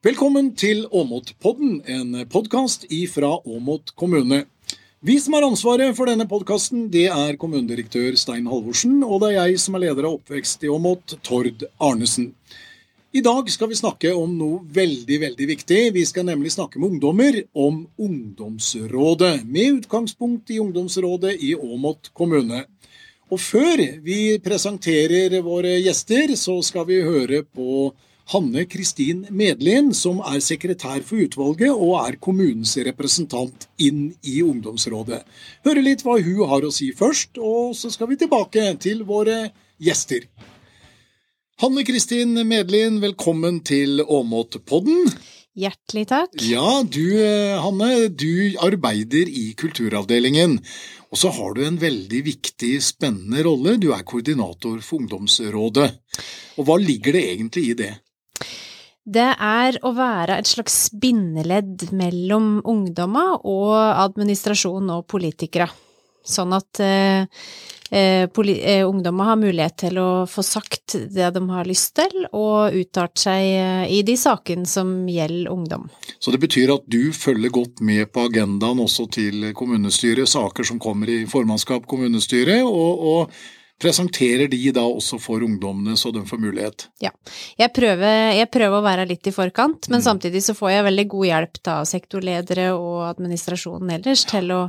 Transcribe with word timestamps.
Velkommen 0.00 0.54
til 0.56 0.86
Åmotpodden, 0.96 1.82
en 1.84 2.14
podkast 2.32 2.86
ifra 2.88 3.34
Åmot 3.44 3.90
kommune. 4.00 4.46
Vi 5.04 5.18
som 5.20 5.36
har 5.36 5.44
ansvaret 5.44 5.92
for 5.98 6.08
denne 6.08 6.24
podkasten, 6.24 6.86
det 6.88 7.10
er 7.12 7.36
kommunedirektør 7.36 8.16
Stein 8.16 8.48
Halvorsen, 8.48 9.02
og 9.04 9.20
det 9.20 9.34
er 9.34 9.50
jeg 9.50 9.60
som 9.60 9.76
er 9.76 9.84
leder 9.84 10.08
av 10.08 10.16
Oppvekst 10.16 10.64
i 10.64 10.72
Åmot, 10.72 11.18
Tord 11.20 11.66
Arnesen. 11.76 12.30
I 13.12 13.20
dag 13.20 13.52
skal 13.52 13.68
vi 13.68 13.76
snakke 13.82 14.16
om 14.16 14.32
noe 14.40 14.64
veldig, 14.72 15.20
veldig 15.28 15.52
viktig. 15.52 15.84
Vi 15.92 16.08
skal 16.08 16.30
nemlig 16.32 16.56
snakke 16.56 16.80
med 16.80 16.94
ungdommer 16.94 17.42
om 17.52 17.82
Ungdomsrådet, 18.00 19.44
med 19.44 19.82
utgangspunkt 19.82 20.48
i 20.48 20.62
Ungdomsrådet 20.64 21.36
i 21.44 21.58
Åmot 21.60 22.14
kommune. 22.16 22.64
Og 23.28 23.36
før 23.52 23.84
vi 24.00 24.38
presenterer 24.40 25.42
våre 25.44 25.76
gjester, 25.76 26.38
så 26.40 26.62
skal 26.64 26.88
vi 26.88 27.04
høre 27.04 27.44
på 27.44 27.90
Hanne 28.30 28.62
Kristin 28.70 29.24
Medlin, 29.34 29.88
som 29.90 30.20
er 30.22 30.38
sekretær 30.38 31.00
for 31.02 31.18
utvalget 31.18 31.72
og 31.74 31.96
er 31.98 32.18
kommunens 32.22 32.76
representant 32.86 33.64
inn 33.82 34.12
i 34.22 34.36
ungdomsrådet. 34.46 35.18
Høre 35.66 35.82
litt 35.82 36.04
hva 36.06 36.14
hun 36.22 36.44
har 36.52 36.62
å 36.62 36.70
si 36.70 36.92
først, 36.94 37.40
og 37.42 37.74
så 37.74 37.90
skal 37.90 38.12
vi 38.12 38.20
tilbake 38.20 38.68
til 38.84 39.02
våre 39.08 39.48
gjester. 39.82 40.28
Hanne 41.60 41.82
Kristin 41.82 42.38
Medlin, 42.46 43.00
velkommen 43.02 43.58
til 43.66 44.04
Åmotpodden. 44.06 45.10
Hjertelig 45.58 46.04
takk. 46.12 46.36
Ja, 46.46 46.84
du 46.86 47.02
Hanne, 47.64 48.06
du 48.14 48.54
arbeider 48.62 49.26
i 49.26 49.48
kulturavdelingen. 49.58 50.54
Og 51.10 51.18
så 51.18 51.32
har 51.34 51.58
du 51.58 51.64
en 51.66 51.80
veldig 51.82 52.22
viktig, 52.30 52.76
spennende 52.86 53.42
rolle. 53.42 53.74
Du 53.82 53.88
er 53.90 54.06
koordinator 54.06 54.78
for 54.78 55.02
Ungdomsrådet. 55.02 55.88
Og 56.62 56.70
hva 56.70 56.78
ligger 56.78 57.18
det 57.18 57.24
egentlig 57.32 57.66
i 57.72 57.76
det? 57.82 57.90
Det 59.10 59.30
er 59.32 59.78
å 59.82 59.94
være 59.96 60.36
et 60.38 60.48
slags 60.48 60.90
bindeledd 60.92 61.88
mellom 61.96 62.60
ungdommer 62.68 63.40
og 63.48 63.74
administrasjon 63.74 64.92
og 64.92 65.06
politikere. 65.10 65.70
Sånn 66.20 66.52
at 66.52 66.78
eh, 66.84 67.24
eh, 67.90 68.28
eh, 68.28 68.82
ungdommer 68.84 69.30
har 69.30 69.38
mulighet 69.40 69.78
til 69.86 69.98
å 69.98 70.08
få 70.28 70.44
sagt 70.46 70.98
det 71.10 71.30
de 71.34 71.42
har 71.48 71.68
lyst 71.68 71.94
til, 71.96 72.26
og 72.36 72.76
uttalt 72.76 73.22
seg 73.22 73.46
eh, 73.56 73.84
i 73.96 74.02
de 74.06 74.18
sakene 74.20 74.68
som 74.68 74.92
gjelder 75.10 75.50
ungdom. 75.50 75.88
Så 76.20 76.34
det 76.34 76.42
betyr 76.44 76.74
at 76.76 76.84
du 76.84 77.10
følger 77.16 77.54
godt 77.56 77.80
med 77.80 78.12
på 78.12 78.28
agendaen 78.28 78.84
også 78.84 79.08
til 79.16 79.48
kommunestyret, 79.56 80.28
saker 80.28 80.70
som 80.70 80.82
kommer 80.82 81.10
i 81.10 81.24
formannskap 81.30 81.88
kommunestyret, 81.90 82.62
og, 82.68 83.00
og 83.00 83.40
presenterer 83.80 84.50
de 84.52 84.60
da 84.76 84.84
også 84.84 85.18
for 85.22 85.44
ungdommene, 85.44 85.96
så 85.96 86.12
de 86.14 86.22
får 86.28 86.42
mulighet? 86.42 86.86
Ja, 87.02 87.12
jeg 87.58 87.72
prøver, 87.76 88.34
jeg 88.36 88.50
prøver 88.52 88.78
å 88.78 88.84
være 88.84 89.06
litt 89.08 89.30
i 89.30 89.34
forkant, 89.34 89.88
men 89.90 90.02
mm. 90.02 90.06
samtidig 90.06 90.44
så 90.44 90.56
får 90.58 90.74
jeg 90.74 90.88
veldig 90.90 91.06
god 91.14 91.28
hjelp 91.30 91.62
av 91.74 91.86
sektorledere 91.88 92.66
og 92.76 93.06
administrasjonen 93.10 93.96
ellers 93.98 94.26
til 94.30 94.52
å 94.56 94.64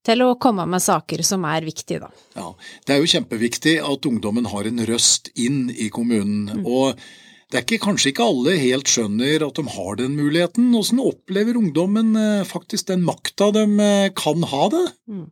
til 0.00 0.22
å 0.24 0.30
komme 0.40 0.64
med 0.64 0.80
saker 0.80 1.20
som 1.28 1.42
er 1.44 1.66
viktige, 1.66 1.98
da. 2.00 2.06
Ja, 2.32 2.46
Det 2.86 2.94
er 2.94 3.02
jo 3.02 3.10
kjempeviktig 3.12 3.74
at 3.84 4.06
ungdommen 4.08 4.46
har 4.48 4.64
en 4.64 4.80
røst 4.88 5.28
inn 5.36 5.66
i 5.68 5.90
kommunen. 5.92 6.62
Mm. 6.62 6.64
og 6.64 7.02
det 7.50 7.58
er 7.58 7.64
ikke, 7.66 7.82
kanskje 7.82 8.12
ikke 8.12 8.26
alle 8.30 8.52
helt 8.60 8.86
skjønner 8.86 9.42
at 9.42 9.58
de 9.58 9.64
har 9.74 9.96
den 9.98 10.12
muligheten. 10.14 10.68
Hvordan 10.70 11.00
opplever 11.02 11.58
ungdommen 11.58 12.14
eh, 12.14 12.46
faktisk 12.46 12.86
den 12.92 13.02
makta 13.02 13.50
de 13.56 13.64
eh, 13.82 14.12
kan 14.14 14.44
ha 14.46 14.68
det? 14.70 14.84
Mm. 15.10 15.24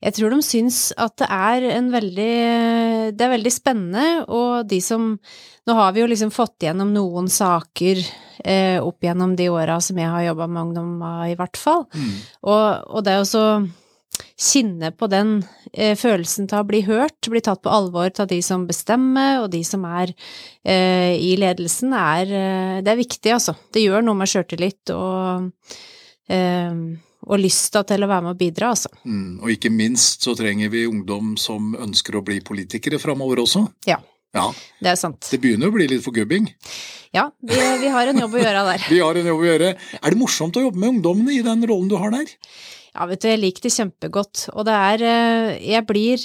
Jeg 0.00 0.16
tror 0.16 0.32
de 0.32 0.40
syns 0.44 0.78
at 0.96 1.18
det 1.20 1.28
er 1.28 1.66
en 1.74 1.90
veldig 1.92 2.34
Det 3.16 3.24
er 3.26 3.34
veldig 3.34 3.52
spennende, 3.52 4.06
og 4.32 4.68
de 4.70 4.80
som 4.84 5.12
Nå 5.68 5.76
har 5.76 5.92
vi 5.92 6.00
jo 6.02 6.08
liksom 6.08 6.32
fått 6.32 6.64
gjennom 6.64 6.92
noen 6.94 7.28
saker 7.30 8.00
eh, 8.44 8.80
opp 8.80 9.04
gjennom 9.04 9.36
de 9.36 9.50
åra 9.52 9.76
som 9.84 9.98
jeg 10.00 10.08
har 10.08 10.24
jobba 10.24 10.48
med 10.48 10.62
ungdom, 10.62 10.94
i 11.28 11.36
hvert 11.38 11.60
fall. 11.60 11.84
Mm. 11.92 12.14
Og, 12.48 12.64
og, 12.88 13.04
det 13.04 13.18
å 13.20 13.26
så 13.28 13.44
kjenne 14.40 14.90
på 14.96 15.06
den 15.12 15.34
eh, 15.72 15.92
følelsen 16.00 16.48
til 16.50 16.62
å 16.62 16.66
bli 16.66 16.80
hørt, 16.88 17.28
bli 17.28 17.42
tatt 17.44 17.62
på 17.62 17.72
alvor 17.72 18.08
av 18.08 18.30
de 18.32 18.40
som 18.42 18.64
bestemmer, 18.66 19.42
og 19.44 19.50
de 19.52 19.60
som 19.68 19.84
er 19.84 20.14
eh, 20.64 21.14
i 21.20 21.36
ledelsen, 21.38 21.92
er 21.94 22.34
eh, 22.40 22.80
Det 22.82 22.94
er 22.94 23.02
viktig, 23.04 23.36
altså. 23.36 23.54
Det 23.70 23.84
gjør 23.84 24.08
noe 24.08 24.18
med 24.22 24.32
sjøltillit 24.32 24.96
og 24.96 25.52
eh, 26.32 26.82
og 27.26 27.40
lysta 27.40 27.82
til 27.88 28.04
å 28.04 28.08
være 28.10 28.24
med 28.26 28.34
og 28.34 28.40
bidra, 28.40 28.70
altså. 28.74 28.90
Mm, 29.04 29.42
og 29.42 29.52
ikke 29.52 29.72
minst 29.72 30.24
så 30.24 30.34
trenger 30.38 30.72
vi 30.72 30.86
ungdom 30.88 31.34
som 31.40 31.74
ønsker 31.76 32.16
å 32.16 32.24
bli 32.24 32.40
politikere 32.44 33.00
framover 33.02 33.42
også. 33.44 33.66
Ja, 33.88 33.98
ja. 34.36 34.46
Det 34.78 34.92
er 34.92 34.98
sant. 34.98 35.26
Det 35.32 35.40
begynner 35.42 35.70
å 35.70 35.74
bli 35.74 35.88
litt 35.90 36.04
forgubbing? 36.04 36.48
Ja, 37.10 37.26
vi, 37.42 37.58
vi, 37.82 37.88
har 37.90 38.10
en 38.10 38.20
jobb 38.22 38.36
å 38.38 38.42
gjøre 38.42 38.66
der. 38.68 38.84
vi 38.92 39.00
har 39.02 39.18
en 39.18 39.30
jobb 39.32 39.40
å 39.42 39.48
gjøre. 39.48 39.70
Er 39.98 40.14
det 40.14 40.20
morsomt 40.20 40.58
å 40.58 40.62
jobbe 40.68 40.78
med 40.78 40.94
ungdommene 40.96 41.34
i 41.34 41.42
den 41.46 41.66
rollen 41.66 41.90
du 41.90 41.96
har 41.98 42.14
der? 42.14 42.30
Ja, 42.90 43.06
vet 43.06 43.22
du, 43.22 43.28
jeg 43.30 43.40
liker 43.40 43.66
det 43.66 43.72
kjempegodt. 43.74 44.44
Og 44.54 44.66
det 44.66 44.74
er 44.74 45.04
eh, 45.06 45.50
Jeg 45.70 45.86
blir 45.86 46.24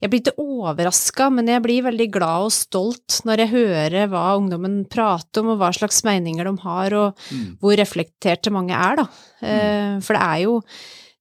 Jeg 0.00 0.10
blir 0.10 0.22
ikke 0.22 0.40
overraska, 0.40 1.28
men 1.34 1.50
jeg 1.50 1.64
blir 1.64 1.88
veldig 1.88 2.08
glad 2.14 2.48
og 2.48 2.54
stolt 2.54 3.20
når 3.28 3.44
jeg 3.44 3.54
hører 3.54 4.08
hva 4.12 4.28
ungdommen 4.38 4.84
prater 4.90 5.42
om, 5.42 5.52
og 5.54 5.60
hva 5.60 5.72
slags 5.74 6.00
meninger 6.06 6.48
de 6.48 6.54
har, 6.62 6.94
og 6.96 7.28
mm. 7.28 7.58
hvor 7.60 7.76
reflekterte 7.80 8.54
mange 8.54 8.78
er, 8.78 9.02
da. 9.02 9.08
Mm. 9.42 10.00
For 10.06 10.14
det 10.14 10.22
er 10.22 10.42
jo 10.46 10.56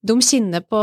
de 0.08 0.16
kjenner 0.24 0.64
på, 0.64 0.80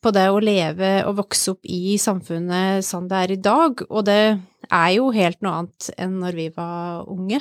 på, 0.00 0.12
det 0.14 0.26
å 0.30 0.42
leve 0.42 0.90
og 1.08 1.18
vokse 1.18 1.52
opp 1.52 1.66
i 1.68 1.96
samfunnet 2.00 2.86
sånn 2.86 3.08
det 3.10 3.22
er 3.22 3.34
i 3.34 3.40
dag, 3.42 3.82
og 3.90 4.06
det 4.06 4.20
er 4.66 4.90
jo 4.96 5.08
helt 5.14 5.40
noe 5.44 5.62
annet 5.62 5.88
enn 5.96 6.16
når 6.22 6.38
vi 6.38 6.46
var 6.56 7.06
unge. 7.12 7.40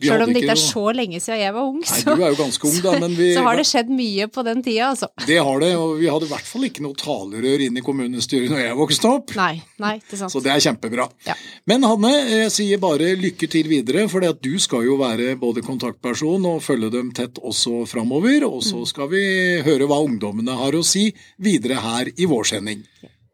Selv 0.00 0.26
om 0.26 0.32
det 0.32 0.42
ikke 0.42 0.54
er 0.56 0.62
så 0.62 0.84
lenge 0.96 1.20
siden 1.22 1.42
jeg 1.42 1.54
var 1.56 1.68
ung, 1.68 1.80
så, 1.86 2.12
Nei, 2.12 2.16
du 2.16 2.24
er 2.24 2.34
jo 2.34 2.38
ganske 2.40 2.70
ung 2.70 2.78
da, 2.84 2.94
men 3.02 3.16
vi, 3.18 3.30
så 3.36 3.44
har 3.46 3.60
det 3.60 3.66
skjedd 3.68 3.92
mye 3.92 4.28
på 4.32 4.44
den 4.46 4.62
tida, 4.66 4.90
altså. 4.92 5.10
Det 5.26 5.38
har 5.48 5.62
det, 5.62 5.72
og 5.80 5.96
vi 6.00 6.10
hadde 6.10 6.28
i 6.28 6.32
hvert 6.32 6.50
fall 6.50 6.68
ikke 6.68 6.84
noe 6.86 6.98
talerør 7.00 7.66
inn 7.66 7.80
i 7.80 7.84
kommunestyret 7.86 8.52
når 8.52 8.62
jeg 8.64 8.78
vokste 8.80 9.12
opp. 9.12 9.34
Nei, 9.38 9.54
nei, 9.82 9.94
det 10.04 10.18
er 10.18 10.22
sant. 10.24 10.34
Så 10.34 10.42
det 10.44 10.52
er 10.54 10.64
kjempebra. 10.66 11.08
Ja. 11.28 11.36
Men 11.68 11.86
Hanne, 11.86 12.12
jeg 12.30 12.52
sier 12.54 12.82
bare 12.82 13.12
lykke 13.18 13.50
til 13.50 13.70
videre, 13.70 14.06
for 14.12 14.24
du 14.42 14.52
skal 14.62 14.86
jo 14.86 14.98
være 15.00 15.36
både 15.40 15.64
kontaktperson 15.66 16.46
og 16.48 16.62
følge 16.64 16.92
dem 16.94 17.12
tett 17.16 17.40
også 17.42 17.84
framover. 17.90 18.46
Og 18.48 18.62
så 18.64 18.82
mm. 18.82 18.88
skal 18.92 19.10
vi 19.12 19.24
høre 19.66 19.88
hva 19.88 20.00
ungdommene 20.04 20.56
har 20.58 20.76
å 20.76 20.84
si 20.86 21.08
videre 21.42 21.80
her 21.82 22.12
i 22.16 22.28
vår 22.28 22.50
sending. 22.54 22.84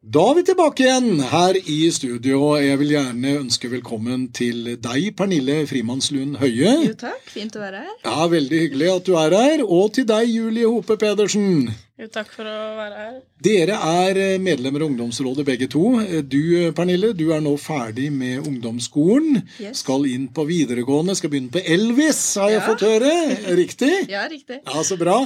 Da 0.02 0.18
er 0.32 0.34
vi 0.34 0.42
tilbake 0.42 0.82
igjen 0.82 1.20
her 1.30 1.54
i 1.70 1.76
studio. 1.94 2.56
Jeg 2.58 2.78
vil 2.80 2.88
gjerne 2.96 3.36
ønske 3.44 3.68
velkommen 3.70 4.24
til 4.34 4.72
deg, 4.82 5.12
Pernille 5.14 5.60
Frimannslund 5.70 6.40
Høie. 6.40 6.72
Jo 6.88 6.96
takk, 6.98 7.22
fint 7.30 7.54
å 7.54 7.62
være 7.62 7.84
her. 7.84 7.92
Ja, 8.02 8.26
Veldig 8.32 8.62
hyggelig 8.64 8.88
at 8.96 9.06
du 9.06 9.12
er 9.20 9.36
her. 9.38 9.62
Og 9.62 9.92
til 9.94 10.08
deg, 10.10 10.26
Julie 10.26 10.66
Hope 10.66 10.96
Pedersen. 10.98 11.70
Jo, 12.02 12.08
takk 12.10 12.34
for 12.34 12.50
å 12.50 12.56
være 12.80 12.98
her. 12.98 13.14
Dere 13.46 13.78
er 13.78 14.20
medlemmer 14.42 14.82
av 14.82 14.90
ungdomsrådet 14.90 15.46
begge 15.46 15.70
to. 15.70 15.84
Du, 16.26 16.40
Pernille, 16.74 17.12
du 17.14 17.28
er 17.36 17.46
nå 17.46 17.54
ferdig 17.62 18.10
med 18.10 18.42
ungdomsskolen. 18.42 19.38
Yes. 19.62 19.84
Skal 19.84 20.10
inn 20.10 20.26
på 20.34 20.48
videregående, 20.50 21.14
skal 21.14 21.30
begynne 21.30 21.54
på 21.54 21.62
Elvis, 21.62 22.24
har 22.42 22.50
jeg 22.56 22.66
fått 22.66 22.82
høre. 22.90 23.14
Riktig? 23.62 23.94
ja, 24.10 24.26
riktig. 24.26 24.64
Ja, 24.66 24.82
Så 24.82 24.98
bra. 24.98 25.20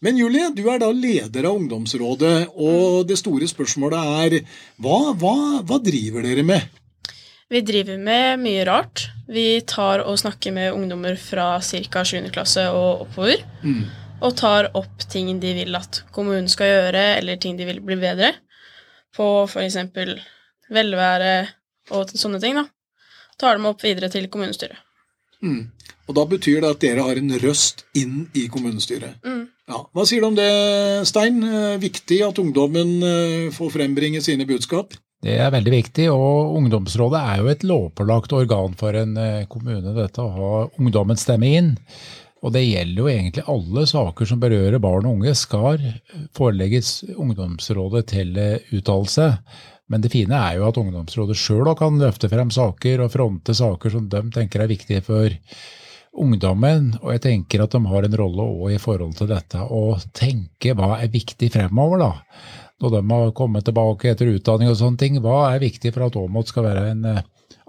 Men 0.00 0.18
Julie, 0.18 0.50
du 0.54 0.62
er 0.70 0.78
da 0.78 0.92
leder 0.94 1.48
av 1.48 1.56
ungdomsrådet, 1.58 2.52
og 2.54 3.06
det 3.08 3.16
store 3.18 3.48
spørsmålet 3.50 4.10
er 4.22 4.36
hva, 4.78 4.98
hva, 5.18 5.34
hva 5.66 5.78
driver 5.82 6.22
dere 6.22 6.44
med? 6.46 6.78
Vi 7.50 7.62
driver 7.66 7.98
med 7.98 8.38
mye 8.44 8.66
rart. 8.68 9.08
Vi 9.26 9.60
tar 9.66 10.04
og 10.04 10.20
snakker 10.20 10.54
med 10.54 10.76
ungdommer 10.76 11.16
fra 11.18 11.56
ca. 11.64 12.04
7. 12.04 12.28
klasse 12.30 12.68
og 12.70 13.08
oppover. 13.08 13.42
Mm. 13.64 13.88
Og 14.22 14.36
tar 14.38 14.70
opp 14.78 15.02
ting 15.10 15.32
de 15.42 15.54
vil 15.62 15.78
at 15.78 16.02
kommunen 16.14 16.46
skal 16.52 16.70
gjøre, 16.70 17.04
eller 17.18 17.42
ting 17.42 17.58
de 17.58 17.66
vil 17.66 17.82
bli 17.82 17.98
bedre 17.98 18.34
på, 19.16 19.48
f.eks. 19.48 19.80
velvære 20.70 21.36
og 21.96 22.14
sånne 22.14 22.42
ting. 22.44 22.54
da. 22.60 22.68
Tar 23.38 23.58
dem 23.58 23.66
opp 23.70 23.82
videre 23.82 24.12
til 24.14 24.30
kommunestyret. 24.30 24.78
Mm. 25.42 25.70
Og 26.06 26.14
da 26.14 26.24
betyr 26.28 26.62
det 26.62 26.70
at 26.70 26.82
dere 26.82 27.06
har 27.06 27.18
en 27.18 27.38
røst 27.42 27.86
inn 27.98 28.28
i 28.38 28.46
kommunestyret. 28.52 29.18
Mm. 29.26 29.46
Ja. 29.68 29.82
Hva 29.92 30.04
sier 30.08 30.24
du 30.24 30.30
om 30.30 30.38
det, 30.38 30.48
Stein? 31.08 31.42
Eh, 31.44 31.76
viktig 31.82 32.22
at 32.24 32.40
ungdommen 32.40 32.96
eh, 33.04 33.50
får 33.54 33.74
frembringe 33.74 34.22
sine 34.24 34.48
budskap? 34.48 34.96
Det 35.24 35.34
er 35.34 35.50
veldig 35.50 35.72
viktig, 35.74 36.06
og 36.14 36.54
ungdomsrådet 36.60 37.20
er 37.20 37.42
jo 37.42 37.50
et 37.52 37.66
lovpålagt 37.66 38.32
organ 38.38 38.76
for 38.78 38.96
en 38.96 39.16
eh, 39.20 39.44
kommune, 39.50 39.92
dette 39.96 40.24
å 40.24 40.32
ha 40.36 40.52
ungdommens 40.80 41.26
stemme 41.26 41.52
inn. 41.58 41.72
Og 42.38 42.54
det 42.54 42.62
gjelder 42.62 43.02
jo 43.02 43.08
egentlig 43.10 43.44
alle 43.50 43.82
saker 43.90 44.28
som 44.30 44.40
berører 44.40 44.78
barn 44.80 45.08
og 45.10 45.18
unge, 45.18 45.34
skal 45.34 45.82
forelegges 46.38 47.02
ungdomsrådet 47.18 48.04
til 48.14 48.38
uttalelse. 48.78 49.32
Men 49.90 50.04
det 50.04 50.12
fine 50.12 50.38
er 50.38 50.60
jo 50.60 50.68
at 50.68 50.78
ungdomsrådet 50.78 51.36
sjøl 51.36 51.72
kan 51.76 51.98
løfte 51.98 52.30
frem 52.30 52.52
saker 52.54 53.02
og 53.02 53.10
fronte 53.10 53.56
saker 53.58 53.92
som 53.92 54.06
de 54.12 54.22
tenker 54.36 54.62
er 54.62 54.70
viktige 54.70 55.02
for 55.02 55.34
ungdommen, 56.22 56.92
og 57.02 57.12
jeg 57.14 57.24
tenker 57.24 57.64
at 57.64 57.74
de 57.74 57.80
har 57.90 58.06
en 58.06 58.16
rolle 58.20 58.46
òg 58.46 58.74
i 58.76 58.80
forhold 58.82 59.16
til 59.18 59.30
dette, 59.30 59.60
å 59.62 59.98
tenke 60.16 60.74
hva 60.78 60.96
er 60.98 61.12
viktig 61.12 61.50
fremover, 61.54 62.02
da. 62.02 62.12
Når 62.78 62.94
de 62.94 63.02
har 63.10 63.32
kommet 63.34 63.66
tilbake 63.66 64.12
etter 64.12 64.30
utdanning 64.30 64.70
og 64.70 64.78
sånne 64.78 65.00
ting, 65.00 65.18
hva 65.22 65.48
er 65.48 65.62
viktig 65.62 65.90
for 65.94 66.06
at 66.06 66.18
Åmot 66.18 66.50
skal 66.50 66.68
være 66.68 66.84
en 66.92 67.08
eh, 67.10 67.24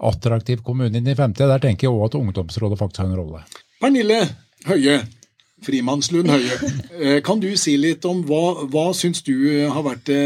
attraktiv 0.06 0.62
kommune 0.66 0.94
inn 0.94 1.08
i 1.10 1.16
fremtida? 1.18 1.48
Der 1.50 1.64
tenker 1.64 1.88
jeg 1.88 1.96
òg 1.96 2.06
at 2.06 2.18
ungdomsrådet 2.20 2.78
faktisk 2.78 3.02
har 3.02 3.10
en 3.10 3.18
rolle. 3.18 3.42
Pernille 3.82 4.20
Høie, 4.68 5.00
Frimannslund 5.66 6.30
Høie. 6.30 6.60
Eh, 7.00 7.18
kan 7.24 7.40
du 7.42 7.48
si 7.58 7.74
litt 7.80 8.04
om 8.06 8.22
hva, 8.28 8.66
hva 8.70 8.90
syns 8.96 9.24
du 9.26 9.34
har 9.72 9.82
vært 9.86 10.06
det, 10.10 10.22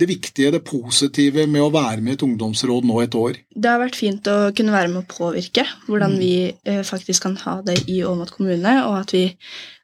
det 0.00 0.08
viktige, 0.08 0.52
det 0.54 0.62
positive 0.66 1.46
med 1.50 1.62
å 1.62 1.72
være 1.74 2.00
med 2.00 2.14
i 2.14 2.18
et 2.18 2.24
ungdomsråd 2.26 2.86
nå 2.88 3.00
et 3.02 3.16
år? 3.18 3.38
Det 3.54 3.70
har 3.70 3.82
vært 3.82 3.98
fint 3.98 4.30
å 4.30 4.38
kunne 4.56 4.74
være 4.74 4.90
med 4.92 5.02
å 5.02 5.10
påvirke 5.10 5.66
hvordan 5.86 6.16
vi 6.20 6.32
eh, 6.48 6.82
faktisk 6.86 7.26
kan 7.26 7.36
ha 7.44 7.58
det 7.66 7.82
i 7.92 8.00
Åmot 8.06 8.32
kommune, 8.34 8.74
og 8.86 8.96
at 9.02 9.14
vi 9.16 9.26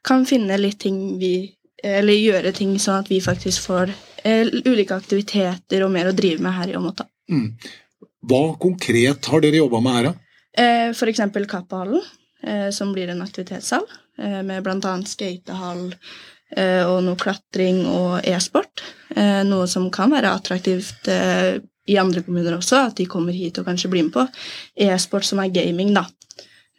kan 0.07 0.25
finne 0.29 0.59
litt 0.61 0.81
ting 0.83 1.17
vi 1.21 1.53
Eller 1.77 2.17
gjøre 2.17 2.51
ting 2.57 2.71
sånn 2.81 3.03
at 3.03 3.09
vi 3.11 3.19
faktisk 3.21 3.67
får 3.67 3.91
eh, 4.25 4.47
ulike 4.65 4.95
aktiviteter 4.95 5.83
og 5.85 5.91
mer 5.93 6.09
å 6.09 6.13
drive 6.17 6.41
med 6.41 6.55
her 6.55 6.71
i 6.71 6.77
Åmot. 6.79 7.03
Mm. 7.29 7.51
Hva 8.25 8.39
konkret 8.57 9.29
har 9.29 9.43
dere 9.43 9.59
jobba 9.61 9.81
med 9.85 9.93
her, 9.97 10.07
da? 10.07 10.13
Eh, 10.57 10.89
for 10.97 11.11
eksempel 11.11 11.45
Kappahallen, 11.45 12.01
eh, 12.41 12.71
som 12.73 12.95
blir 12.95 13.13
en 13.13 13.21
aktivitetshall, 13.21 13.85
eh, 14.17 14.41
med 14.41 14.65
bl.a. 14.65 14.95
skatehall 15.05 15.91
eh, 15.93 16.17
og 16.87 17.01
noe 17.03 17.15
klatring 17.19 17.81
og 17.91 18.21
e-sport. 18.27 18.83
Eh, 19.15 19.41
noe 19.47 19.65
som 19.67 19.89
kan 19.91 20.11
være 20.13 20.31
attraktivt 20.31 21.07
eh, 21.11 21.57
i 21.87 21.97
andre 21.99 22.21
kommuner 22.23 22.55
også, 22.57 22.85
at 22.89 22.95
de 22.99 23.05
kommer 23.09 23.35
hit 23.35 23.57
og 23.59 23.65
kanskje 23.67 23.89
blir 23.91 24.03
med 24.07 24.13
på. 24.15 24.23
E-sport 24.87 25.23
som 25.27 25.39
er 25.43 25.51
gaming, 25.55 25.93
da. 25.95 26.05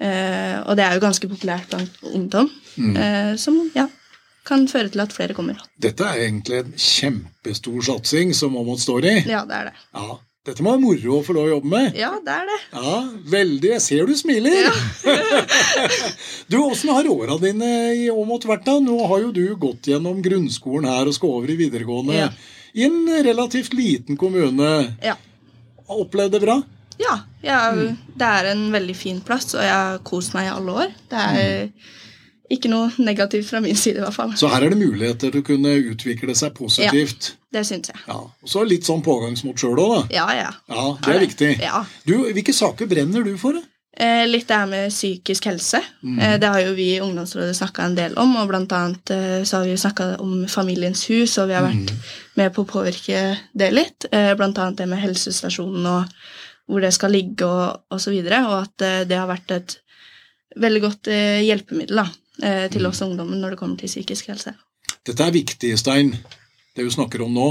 Eh, 0.00 0.56
og 0.62 0.76
det 0.78 0.84
er 0.86 0.94
jo 0.96 1.02
ganske 1.02 1.28
populært 1.30 1.68
blant 1.72 2.02
ungdom, 2.14 2.50
Mm. 2.78 2.96
eh, 2.96 3.32
som 3.36 3.56
ja, 3.74 3.88
kan 4.46 4.68
føre 4.70 4.88
til 4.88 5.00
at 5.02 5.10
flere 5.12 5.34
kommer. 5.34 5.58
Dette 5.82 6.04
er 6.06 6.20
egentlig 6.28 6.60
en 6.60 6.72
kjempestor 6.78 7.80
satsing 7.82 8.30
som 8.38 8.54
Åmot 8.56 8.78
står 8.78 9.04
i. 9.04 9.14
Ja, 9.26 9.40
det 9.48 9.56
er 9.56 9.64
det. 9.70 9.72
Ja, 9.94 10.18
Dette 10.48 10.64
må 10.64 10.72
være 10.72 10.80
moro 10.80 11.18
å 11.18 11.24
få 11.26 11.34
lov 11.36 11.46
å 11.48 11.50
jobbe 11.50 11.68
med. 11.68 11.96
Ja, 11.98 12.14
det 12.24 12.32
er 12.32 12.46
det. 12.48 12.58
Ja, 12.72 12.92
veldig. 13.34 13.72
Jeg 13.74 13.82
ser 13.84 14.08
du 14.08 14.14
smiler. 14.16 14.70
du, 16.50 16.56
Åssen 16.62 16.92
har 16.96 17.10
åra 17.12 17.36
dine 17.42 17.68
i 17.98 18.06
Åmot 18.08 18.46
vært? 18.48 18.64
da? 18.64 18.78
Nå 18.80 18.96
har 19.10 19.26
jo 19.26 19.34
du 19.36 19.44
gått 19.60 19.90
gjennom 19.92 20.22
grunnskolen 20.24 20.88
her 20.88 21.10
og 21.10 21.16
skal 21.18 21.34
over 21.36 21.52
i 21.52 21.58
videregående. 21.60 22.16
Ja. 22.16 22.30
I 22.78 22.86
en 22.88 23.12
relativt 23.26 23.76
liten 23.76 24.16
kommune. 24.20 24.72
Ja. 25.04 25.18
Opplevd 25.92 26.38
det 26.38 26.42
bra? 26.46 26.58
Ja, 26.98 27.14
jeg, 27.44 27.92
det 28.18 28.32
er 28.40 28.50
en 28.54 28.64
veldig 28.72 28.96
fin 28.96 29.20
plass, 29.24 29.52
og 29.54 29.62
jeg 29.62 29.74
har 29.74 30.00
kost 30.06 30.32
meg 30.34 30.48
i 30.48 30.54
alle 30.56 30.80
år. 30.84 30.96
Det 31.12 31.26
er 31.28 31.68
ikke 32.50 32.70
noe 32.72 32.90
negativt 32.98 33.48
fra 33.50 33.60
min 33.60 33.76
side, 33.76 34.00
i 34.00 34.04
hvert 34.04 34.16
fall. 34.16 34.32
Så 34.40 34.48
her 34.48 34.64
er 34.64 34.72
det 34.72 34.78
muligheter 34.80 35.32
til 35.32 35.42
å 35.42 35.46
kunne 35.46 35.74
utvikle 35.92 36.34
seg 36.38 36.54
positivt. 36.56 37.32
Ja, 37.32 37.58
Det 37.58 37.64
syns 37.68 37.88
jeg. 37.92 38.00
Ja. 38.08 38.20
Så 38.44 38.62
litt 38.68 38.84
sånn 38.88 39.02
pågangsmot 39.04 39.60
sjøl 39.60 39.78
òg, 39.80 39.94
da. 39.96 40.04
Ja, 40.12 40.28
ja. 40.36 40.52
Ja, 40.68 40.86
Det 41.04 41.14
er 41.14 41.20
viktig. 41.24 41.50
Ja. 41.64 41.82
Du, 42.04 42.14
Hvilke 42.32 42.52
saker 42.56 42.88
brenner 42.90 43.24
du 43.24 43.36
for? 43.40 43.56
Eh, 43.98 44.26
litt 44.28 44.46
det 44.46 44.54
her 44.54 44.68
med 44.70 44.92
psykisk 44.92 45.48
helse. 45.50 45.80
Eh, 46.06 46.36
det 46.38 46.46
har 46.46 46.60
jo 46.62 46.74
vi 46.76 46.92
i 46.94 47.00
ungdomsrådet 47.02 47.56
snakka 47.58 47.82
en 47.88 47.96
del 47.98 48.12
om, 48.20 48.36
og 48.38 48.46
blant 48.50 48.70
annet 48.76 49.10
eh, 49.10 49.40
så 49.42 49.58
har 49.58 49.66
vi 49.66 49.74
snakka 49.80 50.06
om 50.22 50.44
Familiens 50.48 51.02
hus, 51.10 51.34
og 51.42 51.48
vi 51.50 51.56
har 51.56 51.66
vært 51.66 51.90
med 52.38 52.52
på 52.54 52.62
å 52.62 52.68
påvirke 52.68 53.24
det 53.58 53.72
litt. 53.74 54.06
Blant 54.38 54.60
annet 54.62 54.78
det 54.78 54.86
med 54.86 55.02
helsestasjonen 55.02 55.88
og 55.90 56.14
hvor 56.68 56.84
det 56.84 56.92
skal 56.94 57.10
ligge 57.10 57.48
og, 57.48 57.82
og 57.90 58.00
så 58.00 58.12
videre, 58.12 58.44
og 58.46 58.68
at 58.68 59.06
det 59.08 59.18
har 59.18 59.26
vært 59.26 59.50
et 59.56 59.78
veldig 60.60 60.82
godt 60.84 61.08
hjelpemiddel 61.08 61.98
da, 62.02 62.04
til 62.38 62.87
oss 62.87 63.00
ungdommen 63.02 63.40
når 63.43 63.55
det 63.55 63.58
kommer 63.58 63.79
til 63.81 63.90
psykisk 63.90 64.29
helse. 64.31 64.52
Dette 65.06 65.25
er 65.25 65.35
viktig, 65.35 65.73
Stein, 65.81 66.12
det 66.76 66.87
vi 66.87 66.93
snakker 66.94 67.25
om 67.25 67.32
nå. 67.35 67.49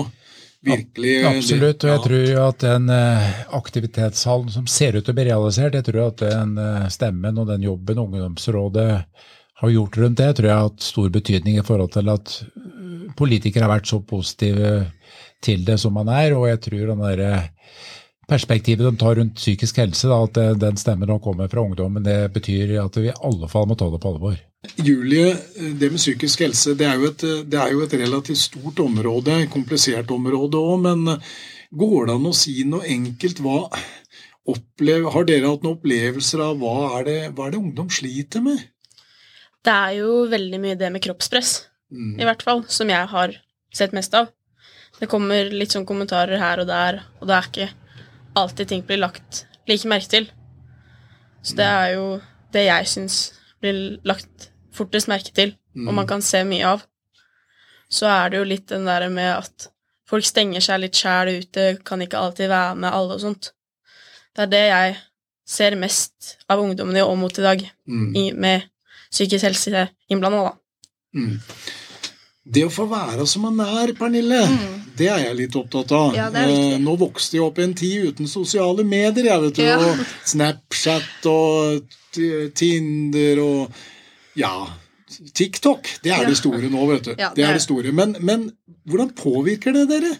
Virkelig. 0.67 1.15
Absolutt, 1.25 1.83
og 1.85 1.91
jeg 1.91 2.03
tror 2.03 2.23
jo 2.25 2.43
at 2.47 2.63
den 2.63 2.89
eh, 2.91 3.25
aktivitetshallen 3.55 4.49
som 4.51 4.67
ser 4.69 4.97
ut 4.97 5.05
til 5.05 5.13
å 5.13 5.17
bli 5.17 5.27
realisert, 5.29 5.77
jeg 5.77 5.85
tror 5.85 6.07
at 6.07 6.23
den 6.23 6.55
eh, 6.61 6.87
stemmen 6.93 7.37
og 7.37 7.51
den 7.51 7.67
jobben 7.67 8.01
ungdomsrådet 8.01 8.89
har 9.61 9.73
gjort 9.73 9.99
rundt 10.01 10.19
det, 10.21 10.31
tror 10.37 10.49
jeg 10.49 10.57
har 10.57 10.67
hatt 10.67 10.85
stor 10.85 11.13
betydning 11.13 11.59
i 11.59 11.65
forhold 11.65 11.93
til 11.93 12.09
at 12.13 12.33
eh, 12.41 13.05
politikere 13.17 13.67
har 13.67 13.75
vært 13.77 13.91
så 13.91 14.01
positive 14.01 14.71
til 15.45 15.63
det 15.65 15.77
som 15.81 15.93
man 15.93 16.09
er, 16.11 16.33
og 16.33 16.47
jeg 16.49 16.63
tror 16.65 16.91
den 16.91 17.05
der 17.05 17.23
eh, 17.27 17.77
perspektivet 18.27 18.83
de 18.85 18.97
tar 18.99 19.15
rundt 19.19 19.37
psykisk 19.39 19.77
helse, 19.79 20.09
da, 20.11 20.19
at 20.27 20.59
den 20.59 20.77
stemmen 20.79 21.09
nå 21.09 21.19
kommer 21.23 21.47
fra 21.51 21.63
ungdommen, 21.63 22.03
det 22.03 22.33
betyr 22.35 22.75
at 22.83 22.97
vi 22.99 23.09
i 23.09 23.17
alle 23.23 23.47
fall 23.51 23.67
må 23.69 23.77
ta 23.79 23.87
det 23.93 24.01
på 24.03 24.11
alvor. 24.13 24.37
Julie, 24.83 25.35
det 25.79 25.91
med 25.93 26.01
psykisk 26.01 26.41
helse 26.43 26.73
det 26.75 26.87
er, 26.89 26.97
jo 26.99 27.11
et, 27.11 27.23
det 27.47 27.59
er 27.61 27.71
jo 27.71 27.83
et 27.85 27.93
relativt 28.01 28.41
stort 28.41 28.81
område, 28.83 29.37
komplisert 29.53 30.11
område 30.11 30.59
òg, 30.59 30.81
men 30.83 31.21
går 31.71 32.09
det 32.09 32.17
an 32.17 32.27
å 32.27 32.35
si 32.35 32.57
noe 32.67 32.83
enkelt? 32.89 33.39
Hva 33.45 33.61
opplev, 34.47 35.07
Har 35.13 35.27
dere 35.27 35.47
hatt 35.51 35.63
noen 35.63 35.77
opplevelser 35.77 36.43
av 36.43 36.59
hva 36.59 36.75
er, 36.99 37.07
det, 37.07 37.17
hva 37.35 37.47
er 37.47 37.55
det 37.55 37.61
ungdom 37.61 37.89
sliter 37.91 38.43
med? 38.43 38.59
Det 39.63 39.73
er 39.73 39.97
jo 40.01 40.21
veldig 40.31 40.59
mye 40.63 40.79
det 40.79 40.91
med 40.93 41.03
kroppspress, 41.03 41.57
Mm. 41.87 42.17
i 42.19 42.25
hvert 42.27 42.41
fall, 42.43 42.65
som 42.67 42.89
jeg 42.91 43.07
har 43.07 43.31
sett 43.71 43.93
mest 43.95 44.11
av. 44.17 44.27
Det 44.99 45.07
kommer 45.07 45.47
litt 45.47 45.71
sånn 45.71 45.85
kommentarer 45.87 46.35
her 46.41 46.59
og 46.59 46.67
der, 46.67 46.97
og 47.21 47.29
det 47.29 47.35
er 47.37 47.47
ikke 47.47 47.67
alltid 48.37 48.69
ting 48.69 48.83
blir 48.87 49.01
lagt 49.01 49.45
like 49.67 49.87
merke 49.89 50.09
til. 50.11 50.27
Så 51.43 51.55
det 51.59 51.65
er 51.67 51.93
jo 51.95 52.05
det 52.53 52.65
jeg 52.67 52.87
syns 52.91 53.17
blir 53.61 53.97
lagt 54.07 54.49
fortest 54.75 55.09
merke 55.09 55.33
til, 55.33 55.55
og 55.87 55.93
man 55.97 56.07
kan 56.09 56.21
se 56.25 56.43
mye 56.47 56.65
av. 56.75 56.83
Så 57.89 58.05
er 58.09 58.29
det 58.33 58.39
jo 58.41 58.47
litt 58.47 58.67
den 58.69 58.85
der 58.85 59.07
med 59.09 59.31
at 59.37 59.67
folk 60.07 60.25
stenger 60.27 60.63
seg 60.63 60.81
litt 60.83 60.95
sjæl 60.97 61.33
ute, 61.41 61.67
kan 61.87 62.01
ikke 62.03 62.19
alltid 62.19 62.49
være 62.51 62.75
med 62.79 62.91
alle 62.93 63.15
og 63.17 63.21
sånt. 63.23 63.51
Det 64.35 64.45
er 64.45 64.51
det 64.51 64.63
jeg 64.67 64.97
ser 65.47 65.75
mest 65.79 66.35
av 66.51 66.59
ungdommene 66.59 66.99
i 66.99 67.05
Åmot 67.07 67.39
i 67.39 67.45
dag, 67.45 67.63
Mm. 67.87 68.15
i, 68.15 68.31
med 68.35 68.65
psykisk 69.11 69.45
helse 69.47 69.87
innblanda, 70.11 70.43
da. 70.43 70.53
Mm. 71.15 71.39
Det 72.45 72.65
å 72.67 72.71
få 72.71 72.85
være 72.91 73.25
som 73.27 73.41
man 73.47 73.59
er, 73.63 73.93
Pernille, 73.95 74.41
det 74.97 75.07
er 75.13 75.21
jeg 75.25 75.37
litt 75.37 75.55
opptatt 75.59 75.91
av. 75.95 76.15
Ja. 76.17 76.27
Eh, 76.31 76.77
Nå 76.81 76.95
vokste 76.99 77.37
jeg 77.37 77.45
opp 77.45 77.59
i 77.59 77.65
en 77.67 77.75
tid 77.77 78.11
uten 78.11 78.27
sosiale 78.31 78.83
medier, 78.87 79.29
jeg 79.31 79.45
vet 79.45 79.59
du. 79.59 79.63
Ja. 79.65 79.77
Og 79.83 80.01
Snapchat 80.27 81.29
og 81.31 81.97
Tinder 82.57 83.41
og 83.43 83.79
ja, 84.37 84.53
TikTok. 85.33 85.87
Det 86.03 86.11
er 86.11 86.23
Ja. 86.23 86.29
det 86.29 86.37
store 86.37 86.69
nå, 86.69 86.85
vet 86.91 87.05
du. 87.05 87.15
Ja, 87.17 87.29
det 87.29 87.35
det 87.35 87.45
er 87.45 87.53
det 87.53 87.61
store. 87.61 87.91
Men, 87.91 88.15
men 88.19 88.51
hvordan 88.85 89.13
påvirker 89.15 89.73
det 89.73 89.87
dere? 89.89 90.17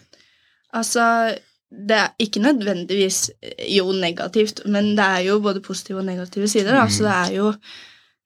Altså, 0.72 1.34
det 1.70 1.96
er 1.96 2.08
ikke 2.18 2.40
nødvendigvis 2.40 3.30
eh, 3.42 3.76
jo 3.76 3.92
negativt, 3.92 4.62
men 4.66 4.96
det 4.96 5.04
er 5.04 5.18
jo 5.28 5.40
både 5.40 5.60
positive 5.60 5.98
og 5.98 6.04
negative 6.04 6.48
sider. 6.48 6.82
Mm. 6.82 6.90
Så 6.90 7.04
det 7.04 7.14
er 7.14 7.32
jo 7.36 7.52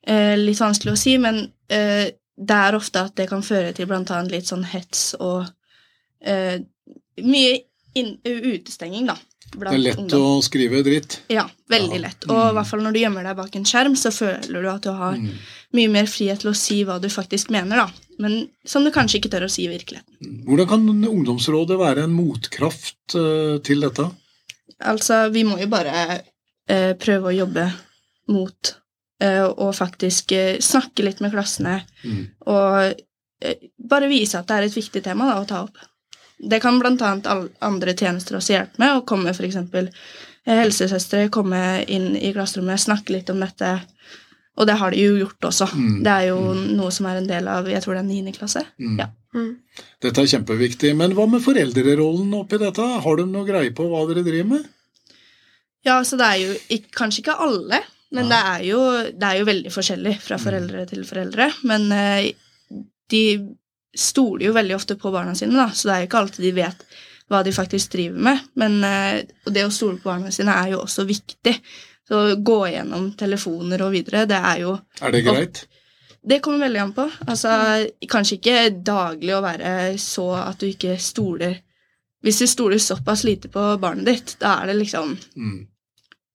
eh, 0.06 0.36
litt 0.38 0.60
vanskelig 0.60 0.92
å 0.92 1.00
si, 1.00 1.16
men 1.18 1.52
eh, 1.68 2.10
det 2.36 2.56
er 2.56 2.74
ofte 2.78 3.02
at 3.06 3.16
det 3.16 3.28
kan 3.28 3.42
føre 3.42 3.72
til 3.72 3.90
annet 3.92 4.30
litt 4.32 4.46
sånn 4.48 4.64
hets 4.64 5.14
og 5.20 5.46
eh, 6.24 6.58
mye 7.22 7.60
inn, 7.94 8.16
utestenging, 8.24 9.06
da. 9.06 9.16
Det 9.52 9.68
er 9.68 9.76
lett 9.82 9.98
ungdom. 10.00 10.22
å 10.38 10.42
skrive 10.42 10.78
dritt. 10.82 11.18
Ja, 11.28 11.42
veldig 11.68 11.98
Ja. 11.98 12.04
lett. 12.06 12.24
Og 12.30 12.38
i 12.38 12.54
hvert 12.56 12.66
fall 12.70 12.80
når 12.80 12.92
du 12.94 12.98
gjemmer 13.00 13.22
deg 13.26 13.36
bak 13.36 13.56
en 13.56 13.64
skjerm, 13.68 13.92
så 14.00 14.08
føler 14.10 14.62
du 14.62 14.68
at 14.70 14.80
du 14.86 14.92
har 14.96 15.12
Mm. 15.18 15.34
mye 15.74 15.90
mer 15.90 16.06
frihet 16.06 16.40
til 16.40 16.50
å 16.50 16.56
si 16.56 16.82
hva 16.84 16.98
du 17.00 17.08
faktisk 17.08 17.50
mener, 17.50 17.76
da. 17.76 17.90
Men 18.18 18.48
som 18.64 18.82
du 18.84 18.90
kanskje 18.90 19.20
ikke 19.20 19.28
tør 19.30 19.44
å 19.44 19.50
si 19.50 19.66
i 19.66 19.68
virkeligheten. 19.68 20.44
Hvordan 20.46 20.68
kan 20.68 20.88
ungdomsrådet 20.88 21.76
være 21.78 22.04
en 22.04 22.14
motkraft 22.16 23.14
uh, 23.14 23.58
til 23.58 23.80
dette? 23.80 24.10
Altså, 24.80 25.30
vi 25.30 25.44
må 25.44 25.58
jo 25.60 25.66
bare 25.66 26.22
uh, 26.70 26.94
prøve 26.94 27.24
å 27.28 27.36
jobbe 27.36 27.72
mot 28.28 28.76
og 29.22 29.70
faktisk 29.76 30.32
snakke 30.58 31.04
litt 31.04 31.20
med 31.20 31.30
klassene 31.30 31.84
Mm. 32.04 32.26
og 32.44 32.94
bare 33.78 34.08
vise 34.08 34.34
at 34.34 34.48
det 34.48 34.56
er 34.56 34.62
et 34.66 34.74
viktig 34.74 35.00
tema 35.04 35.26
da, 35.32 35.40
å 35.40 35.46
ta 35.46 35.62
opp. 35.62 35.76
Det 36.42 36.58
kan 36.62 36.80
annet 37.06 37.28
andre 37.62 37.94
tjenester 37.94 38.38
også 38.38 38.56
hjelpe 38.56 38.82
med, 38.82 38.96
å 38.96 39.06
komme 39.06 39.34
eksempel 39.46 39.88
eh, 39.88 40.58
helsesøstre, 40.58 41.28
komme 41.34 41.60
inn 41.86 42.16
i 42.18 42.32
klasserommet, 42.34 42.82
snakke 42.82 43.14
litt 43.14 43.30
om 43.30 43.42
dette. 43.42 43.76
Og 44.60 44.68
det 44.68 44.76
har 44.80 44.92
de 44.92 45.00
jo 45.00 45.16
gjort 45.20 45.48
også. 45.48 45.70
Mm. 45.72 46.02
Det 46.04 46.12
er 46.12 46.28
jo 46.28 46.40
noe 46.76 46.90
som 46.92 47.08
er 47.08 47.22
en 47.22 47.28
del 47.30 47.48
av 47.48 47.68
jeg 47.70 47.80
tror 47.84 47.96
det 47.96 48.02
er 48.02 48.10
9. 48.10 48.34
klasse. 48.36 48.64
Mm. 48.82 48.98
Ja. 49.00 49.08
Dette 50.02 50.20
er 50.20 50.28
kjempeviktig. 50.34 50.92
Men 50.98 51.14
hva 51.16 51.24
med 51.30 51.44
foreldrerollen 51.44 52.34
oppi 52.36 52.60
dette? 52.60 52.84
Har 53.06 53.18
de 53.18 53.26
noe 53.30 53.48
greie 53.48 53.72
på 53.74 53.86
hva 53.88 54.04
dere 54.10 54.24
driver 54.26 54.50
med? 54.56 54.68
Ja, 55.86 55.96
så 56.06 56.18
det 56.20 56.28
er 56.28 56.42
jo 56.42 56.52
ikke, 56.76 56.92
kanskje 56.94 57.24
ikke 57.24 57.40
alle, 57.42 57.80
men 58.14 58.28
det 58.30 58.38
er, 58.38 58.60
jo, 58.68 58.80
det 59.16 59.26
er 59.26 59.40
jo 59.40 59.48
veldig 59.48 59.72
forskjellig 59.72 60.12
fra 60.22 60.36
foreldre 60.38 60.84
til 60.90 61.02
foreldre. 61.08 61.48
Men 61.66 61.88
eh, 61.96 62.28
de 63.10 63.22
stoler 63.98 64.46
jo 64.46 64.52
veldig 64.56 64.76
ofte 64.76 64.96
på 64.96 65.10
barna 65.12 65.34
sine, 65.36 65.56
da, 65.58 65.68
så 65.74 65.88
det 65.88 65.94
er 65.94 66.04
jo 66.04 66.10
ikke 66.10 66.20
alltid 66.22 66.44
de 66.46 66.52
vet 66.56 66.84
hva 67.32 67.42
de 67.44 67.52
faktisk 67.54 67.92
driver 67.92 68.24
med. 68.28 68.46
Men 68.60 68.78
eh, 68.84 69.22
det 69.48 69.64
å 69.66 69.72
stole 69.72 70.00
på 70.00 70.10
barna 70.10 70.32
sine 70.34 70.54
er 70.54 70.74
jo 70.74 70.82
også 70.84 71.04
viktig. 71.08 71.54
Så 72.08 72.22
gå 72.44 72.58
gjennom 72.72 73.12
telefoner 73.16 73.84
og 73.84 73.92
videre, 73.94 74.26
det 74.28 74.38
er 74.38 74.64
jo 74.64 74.76
Er 75.00 75.14
det 75.14 75.22
greit? 75.24 75.62
Det 76.22 76.38
kommer 76.42 76.66
veldig 76.66 76.80
an 76.82 76.94
på. 76.94 77.08
Altså, 77.26 77.50
kanskje 78.10 78.36
ikke 78.38 78.58
daglig 78.86 79.34
å 79.34 79.42
være 79.42 79.70
så 79.98 80.28
at 80.38 80.60
du 80.60 80.68
ikke 80.68 80.94
stoler 81.02 81.56
Hvis 82.22 82.38
du 82.38 82.46
stoler 82.46 82.78
såpass 82.78 83.24
lite 83.26 83.48
på 83.50 83.62
barnet 83.82 84.06
ditt, 84.06 84.36
da 84.38 84.60
er 84.62 84.70
det 84.70 84.76
liksom 84.78 85.16
Mm. 85.34 85.66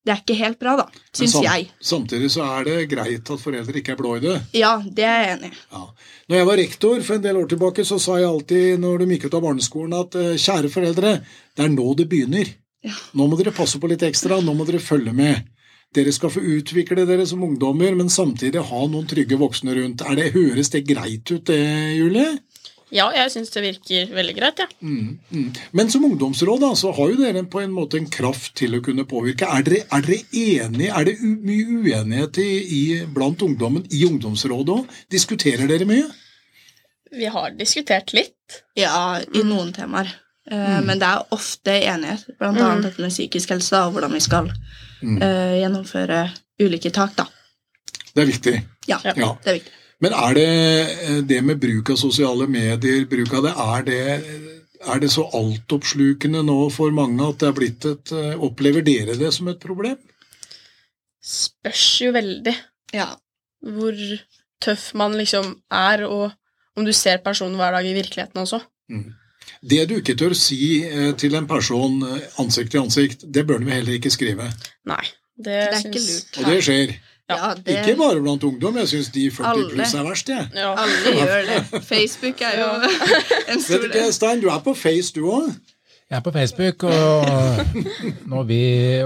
Det 0.07 0.13
er 0.13 0.21
ikke 0.23 0.37
helt 0.39 0.59
bra, 0.61 0.73
da. 0.79 0.85
Syns 1.11 1.33
sam- 1.35 1.43
jeg. 1.43 1.65
Samtidig 1.83 2.29
så 2.31 2.45
er 2.47 2.63
det 2.67 2.75
greit 2.93 3.31
at 3.33 3.41
foreldre 3.43 3.75
ikke 3.81 3.91
er 3.91 3.99
blå 3.99 4.13
i 4.15 4.21
det. 4.23 4.37
Ja, 4.55 4.77
det 4.79 5.03
er 5.03 5.17
jeg 5.25 5.33
enig 5.37 5.49
i. 5.51 5.57
Ja. 5.75 5.81
Når 6.31 6.39
jeg 6.39 6.47
var 6.47 6.57
rektor 6.61 7.03
for 7.03 7.17
en 7.19 7.25
del 7.25 7.41
år 7.41 7.49
tilbake, 7.51 7.83
så 7.87 7.99
sa 7.99 8.15
jeg 8.21 8.29
alltid 8.29 8.79
når 8.79 9.03
de 9.03 9.09
gikk 9.17 9.27
ut 9.27 9.35
av 9.41 9.43
barneskolen 9.49 9.97
at 9.99 10.15
eh, 10.15 10.31
kjære 10.39 10.71
foreldre, 10.71 11.11
det 11.57 11.65
er 11.67 11.75
nå 11.75 11.89
det 11.99 12.07
begynner. 12.11 12.53
Ja. 12.87 12.95
Nå 13.19 13.27
må 13.27 13.35
dere 13.39 13.51
passe 13.51 13.79
på 13.83 13.89
litt 13.91 14.05
ekstra, 14.07 14.39
nå 14.39 14.55
må 14.55 14.63
dere 14.69 14.79
følge 14.79 15.11
med. 15.13 15.43
Dere 15.95 16.11
skal 16.11 16.29
få 16.31 16.41
utvikle 16.43 17.05
dere 17.07 17.23
som 17.27 17.43
ungdommer, 17.43 17.93
men 17.95 18.09
samtidig 18.11 18.59
ha 18.69 18.79
noen 18.91 19.07
trygge 19.07 19.37
voksne 19.39 19.75
rundt. 19.75 20.03
Er 20.03 20.15
det, 20.19 20.31
høres 20.35 20.69
det 20.73 20.81
greit 20.87 21.31
ut 21.31 21.45
det, 21.47 21.59
Julie? 21.95 22.37
Ja, 22.95 23.09
jeg 23.11 23.31
syns 23.33 23.49
det 23.51 23.61
virker 23.65 24.13
veldig 24.15 24.35
greit, 24.37 24.59
jeg. 24.63 24.69
Ja. 24.79 24.87
Mm, 24.87 25.17
mm. 25.31 25.47
Men 25.75 25.89
som 25.91 26.05
ungdomsråd 26.07 26.61
da, 26.63 26.69
så 26.79 26.93
har 26.95 27.09
jo 27.11 27.17
dere 27.19 27.41
på 27.51 27.59
en 27.59 27.73
måte 27.75 27.97
en 27.99 28.07
kraft 28.07 28.53
til 28.55 28.77
å 28.77 28.81
kunne 28.85 29.03
påvirke. 29.09 29.43
Er 29.57 29.65
dere, 29.67 29.81
er 29.91 30.05
dere 30.05 30.21
enige? 30.31 30.93
Er 30.95 31.09
det 31.09 31.17
u 31.19 31.33
mye 31.43 31.65
uenighet 31.81 32.39
i, 32.39 32.47
i, 32.77 32.83
blant 33.11 33.43
ungdommen 33.43 33.83
i 33.91 34.05
ungdomsrådet 34.07 34.77
òg? 34.77 34.95
Diskuterer 35.11 35.67
dere 35.67 35.87
mye? 35.89 36.05
Vi 37.11 37.27
har 37.31 37.51
diskutert 37.59 38.13
litt. 38.15 38.61
Ja, 38.79 39.19
i 39.19 39.43
noen 39.43 39.73
temaer. 39.75 40.09
Mm. 40.47 40.85
Men 40.87 40.99
det 41.01 41.07
er 41.11 41.25
ofte 41.35 41.73
enighet, 41.83 42.23
blant 42.39 42.55
annet 42.63 42.85
dette 42.87 43.03
med 43.03 43.11
psykisk 43.11 43.51
helse 43.51 43.75
da, 43.75 43.85
og 43.89 43.97
hvordan 43.97 44.15
vi 44.15 44.23
skal 44.23 44.53
Mm. 44.97 45.19
eh, 45.21 45.59
gjennomføre 45.61 46.23
ulike 46.59 46.89
tak. 46.89 47.11
da. 47.19 47.27
Det 48.15 48.23
er 48.23 48.25
viktig. 48.31 48.53
Ja, 48.89 48.97
Ja. 49.05 49.13
Ja. 49.15 49.27
det 49.43 49.51
er 49.51 49.53
viktig. 49.59 49.73
Men 50.03 50.13
er 50.13 50.35
det 50.37 50.47
eh, 51.09 51.21
det 51.25 51.39
med 51.45 51.59
bruk 51.61 51.89
av 51.93 51.97
sosiale 51.99 52.45
medier, 52.51 53.05
bruk 53.09 53.33
av 53.33 53.47
det, 53.47 53.53
er 53.57 53.85
det, 53.87 54.41
er 54.93 55.01
det 55.01 55.09
så 55.13 55.25
altoppslukende 55.39 56.43
nå 56.45 56.57
for 56.73 56.93
mange 56.93 57.25
at 57.25 57.41
det 57.41 57.49
er 57.49 57.55
blitt 57.57 57.87
et 57.89 58.13
eh, 58.13 58.33
Opplever 58.45 58.85
dere 58.85 59.17
det 59.17 59.31
som 59.33 59.49
et 59.49 59.61
problem? 59.63 59.97
Spørs 61.27 61.85
jo 62.05 62.11
veldig 62.15 62.53
Ja. 62.95 63.15
hvor 63.65 63.97
tøff 64.61 64.91
man 64.97 65.17
liksom 65.17 65.55
er, 65.73 66.05
og 66.05 66.31
om 66.77 66.85
du 66.85 66.93
ser 66.93 67.17
personen 67.25 67.57
hver 67.57 67.73
dag 67.73 67.85
i 67.85 67.95
virkeligheten 67.97 68.41
også. 68.41 68.61
Det 69.65 69.83
du 69.89 69.97
ikke 69.97 70.15
tør 70.17 70.33
si 70.37 70.83
eh, 70.85 71.11
til 71.17 71.35
en 71.35 71.49
person 71.49 71.97
ansikt 72.37 72.71
til 72.75 72.85
ansikt, 72.85 73.25
det 73.33 73.47
bør 73.49 73.65
du 73.65 73.69
heller 73.73 73.97
ikke 73.97 74.13
skrive. 74.13 74.45
Nei, 74.85 75.03
det, 75.35 75.45
Det 75.45 75.57
er 75.57 75.77
ikke 75.81 76.05
lurt. 76.05 76.37
Og 76.37 76.51
det 76.53 76.63
skjer. 76.69 76.97
Ja, 77.29 77.53
det, 77.59 77.73
Ikke 77.81 77.97
bare 77.99 78.21
blant 78.23 78.43
ungdom, 78.47 78.77
jeg 78.79 78.87
syns 78.87 79.09
de 79.11 79.25
40 79.35 79.47
Alle. 79.49 79.69
pluss 79.73 79.93
er 79.99 80.05
verst, 80.07 80.29
jeg. 80.31 80.45
Ja. 80.55 80.69
Alle 80.79 81.15
gjør 81.19 81.49
det. 81.49 81.81
Facebook 81.83 82.43
er 82.47 82.61
jo 82.61 82.67
en 83.51 83.63
stor 83.65 83.83
ikke, 83.83 83.93
del. 83.97 84.13
Stein, 84.15 84.39
du 84.43 84.47
er 84.53 84.61
på 84.63 84.73
Face 84.79 85.11
du 85.15 85.25
òg? 85.27 85.49
Jeg 86.07 86.21
er 86.21 86.23
på 86.23 86.31
Facebook, 86.31 86.83
og 86.87 87.25
når 88.31 88.43
vi 88.47 88.59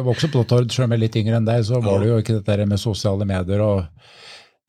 vokste 0.05 0.27
opp 0.29 0.35
på 0.35 0.43
Tord, 0.51 0.67
selv 0.69 0.85
om 0.85 0.91
jeg 0.93 0.99
er 0.99 1.01
litt 1.07 1.15
yngre 1.17 1.39
enn 1.39 1.47
deg, 1.47 1.63
så 1.65 1.79
var 1.81 1.97
det 2.03 2.11
jo 2.11 2.19
ikke 2.21 2.35
dette 2.43 2.67
med 2.69 2.77
sosiale 2.77 3.25
medier. 3.25 3.63
og 3.65 3.87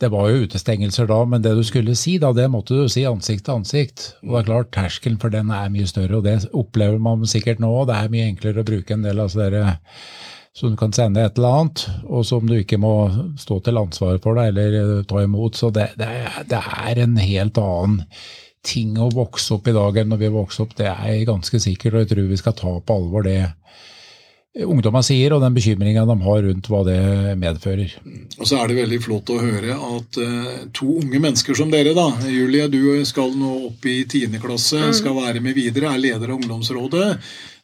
Det 0.01 0.09
var 0.15 0.31
jo 0.33 0.47
utestengelser 0.47 1.11
da, 1.11 1.19
men 1.29 1.45
det 1.45 1.53
du 1.59 1.61
skulle 1.69 1.93
si, 1.93 2.15
da, 2.23 2.33
det 2.33 2.49
måtte 2.49 2.73
du 2.81 2.89
si 2.89 3.05
ansikt 3.05 3.45
til 3.51 3.59
ansikt. 3.61 4.07
Og 4.25 4.33
det 4.33 4.41
er 4.41 4.49
klart, 4.49 4.73
terskelen 4.73 5.21
for 5.21 5.29
den 5.35 5.53
er 5.53 5.69
mye 5.77 5.85
større, 5.93 6.23
og 6.23 6.25
det 6.25 6.39
opplever 6.57 6.97
man 7.05 7.29
sikkert 7.29 7.61
nå. 7.61 7.69
og 7.83 7.91
Det 7.93 8.01
er 8.01 8.09
mye 8.17 8.31
enklere 8.33 8.65
å 8.65 8.71
bruke 8.73 8.97
en 8.97 9.05
del 9.05 9.21
av 9.21 9.37
dere 9.37 9.77
som 10.57 10.71
du 10.71 10.77
kan 10.77 10.93
sende 10.93 11.25
et 11.25 11.39
eller 11.39 11.63
annet, 11.63 11.87
og 12.05 12.27
som 12.29 12.47
du 12.47 12.59
ikke 12.59 12.81
må 12.81 12.95
stå 13.41 13.59
til 13.65 13.81
ansvar 13.81 14.19
for 14.25 14.37
deg 14.37 14.53
eller 14.53 14.79
eh, 14.81 15.05
ta 15.09 15.23
imot. 15.25 15.57
Så 15.57 15.73
det, 15.73 15.93
det, 16.01 16.09
er, 16.09 16.43
det 16.49 16.61
er 16.61 17.03
en 17.07 17.17
helt 17.21 17.61
annen 17.63 18.03
ting 18.63 18.95
å 19.01 19.09
vokse 19.11 19.57
opp 19.57 19.67
i 19.67 19.75
dag 19.75 19.97
enn 19.99 20.13
når 20.13 20.21
vi 20.21 20.35
vokste 20.37 20.67
opp, 20.67 20.77
det 20.79 20.87
er 20.87 21.09
jeg 21.09 21.27
ganske 21.27 21.59
sikker, 21.65 21.97
og 21.97 22.05
jeg 22.05 22.13
tror 22.13 22.29
vi 22.31 22.39
skal 22.39 22.55
ta 22.59 22.77
på 22.79 22.99
alvor 23.01 23.27
det 23.27 23.41
ungdommene 24.53 25.01
sier, 25.07 25.33
og 25.33 25.41
den 25.41 25.55
bekymringa 25.57 26.05
de 26.05 26.17
har 26.27 26.43
rundt 26.45 26.67
hva 26.69 26.83
det 26.85 26.99
medfører. 27.41 27.95
Og 28.37 28.45
så 28.45 28.59
er 28.61 28.69
det 28.69 28.77
veldig 28.83 28.99
flott 29.01 29.33
å 29.33 29.39
høre 29.41 29.79
at 29.79 30.19
eh, 30.21 30.59
to 30.77 30.91
unge 31.01 31.23
mennesker 31.25 31.57
som 31.57 31.73
dere, 31.73 31.95
da 31.97 32.11
Julie, 32.29 32.69
du 32.69 33.01
skal 33.09 33.33
nå 33.39 33.55
opp 33.71 33.89
i 33.89 34.03
10. 34.05 34.37
klasse, 34.43 34.93
skal 34.99 35.17
være 35.17 35.41
med 35.45 35.57
videre, 35.57 35.95
er 35.95 36.05
leder 36.05 36.35
av 36.35 36.37
ungdomsrådet. 36.37 37.09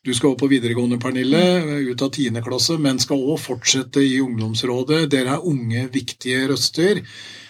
Du 0.07 0.13
skal 0.15 0.31
opp 0.31 0.39
på 0.45 0.47
videregående, 0.47 0.97
Pernille, 1.03 1.41
ut 1.91 2.03
av 2.07 2.13
10. 2.13 2.39
klasse, 2.47 2.77
men 2.79 3.01
skal 3.03 3.19
òg 3.19 3.41
fortsette 3.43 3.99
i 4.07 4.21
ungdomsrådet. 4.23 5.09
Dere 5.11 5.33
er 5.35 5.47
unge, 5.51 5.89
viktige 5.91 6.45
røster. 6.53 7.01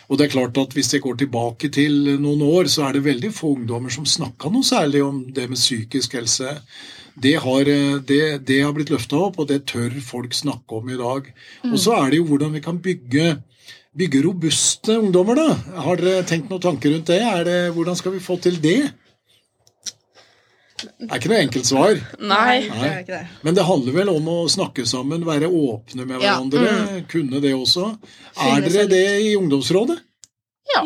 Og 0.08 0.16
det 0.16 0.24
er 0.24 0.32
klart 0.32 0.56
at 0.56 0.72
Hvis 0.72 0.94
jeg 0.94 1.02
går 1.04 1.18
tilbake 1.20 1.68
til 1.68 2.16
noen 2.16 2.40
år, 2.46 2.70
så 2.72 2.86
er 2.86 2.96
det 2.96 3.04
veldig 3.04 3.32
få 3.36 3.52
ungdommer 3.58 3.92
som 3.92 4.06
snakka 4.08 4.48
noe 4.48 4.64
særlig 4.64 5.02
om 5.04 5.26
det 5.28 5.44
med 5.50 5.60
psykisk 5.60 6.16
helse. 6.16 6.54
Det 7.20 7.34
har, 7.36 7.68
eh, 7.68 8.00
det, 8.00 8.46
det 8.48 8.62
har 8.62 8.72
blitt 8.72 8.94
løfta 8.94 9.20
opp, 9.28 9.38
og 9.38 9.48
det 9.48 9.66
tør 9.66 9.92
folk 10.00 10.32
snakke 10.32 10.72
om 10.80 10.88
i 10.88 10.96
dag. 10.96 11.28
Og 11.68 11.76
så 11.76 11.98
er 11.98 12.10
det 12.10 12.22
jo 12.22 12.30
hvordan 12.30 12.54
vi 12.56 12.64
kan 12.64 12.78
bygge, 12.80 13.42
bygge 13.92 14.22
robuste 14.24 14.96
ungdommer, 14.96 15.36
da. 15.36 15.82
Har 15.84 16.00
dere 16.00 16.24
tenkt 16.24 16.48
noen 16.48 16.64
tanker 16.64 16.94
rundt 16.94 17.12
det? 17.12 17.20
Er 17.20 17.44
det? 17.44 17.60
Hvordan 17.76 17.96
skal 17.98 18.16
vi 18.16 18.24
få 18.24 18.40
til 18.40 18.56
det? 18.62 18.94
Det 20.78 21.08
er 21.10 21.18
ikke 21.18 21.30
noe 21.32 21.40
enkelt 21.42 21.66
svar. 21.66 21.98
Nei. 22.20 22.60
det 22.68 22.88
er 22.90 22.98
ikke 23.02 23.16
det. 23.16 23.22
Men 23.42 23.54
det 23.58 23.64
handler 23.66 23.92
vel 23.96 24.08
om 24.12 24.28
å 24.30 24.36
snakke 24.52 24.84
sammen, 24.86 25.24
være 25.26 25.48
åpne 25.50 26.06
med 26.06 26.20
Ja. 26.22 26.36
hverandre. 26.38 27.04
Kunne 27.10 27.40
det 27.42 27.54
også. 27.54 27.96
Finne 28.38 28.66
Er 28.66 28.68
dere 28.70 28.86
det 28.88 29.06
i 29.26 29.34
ungdomsrådet? 29.36 29.98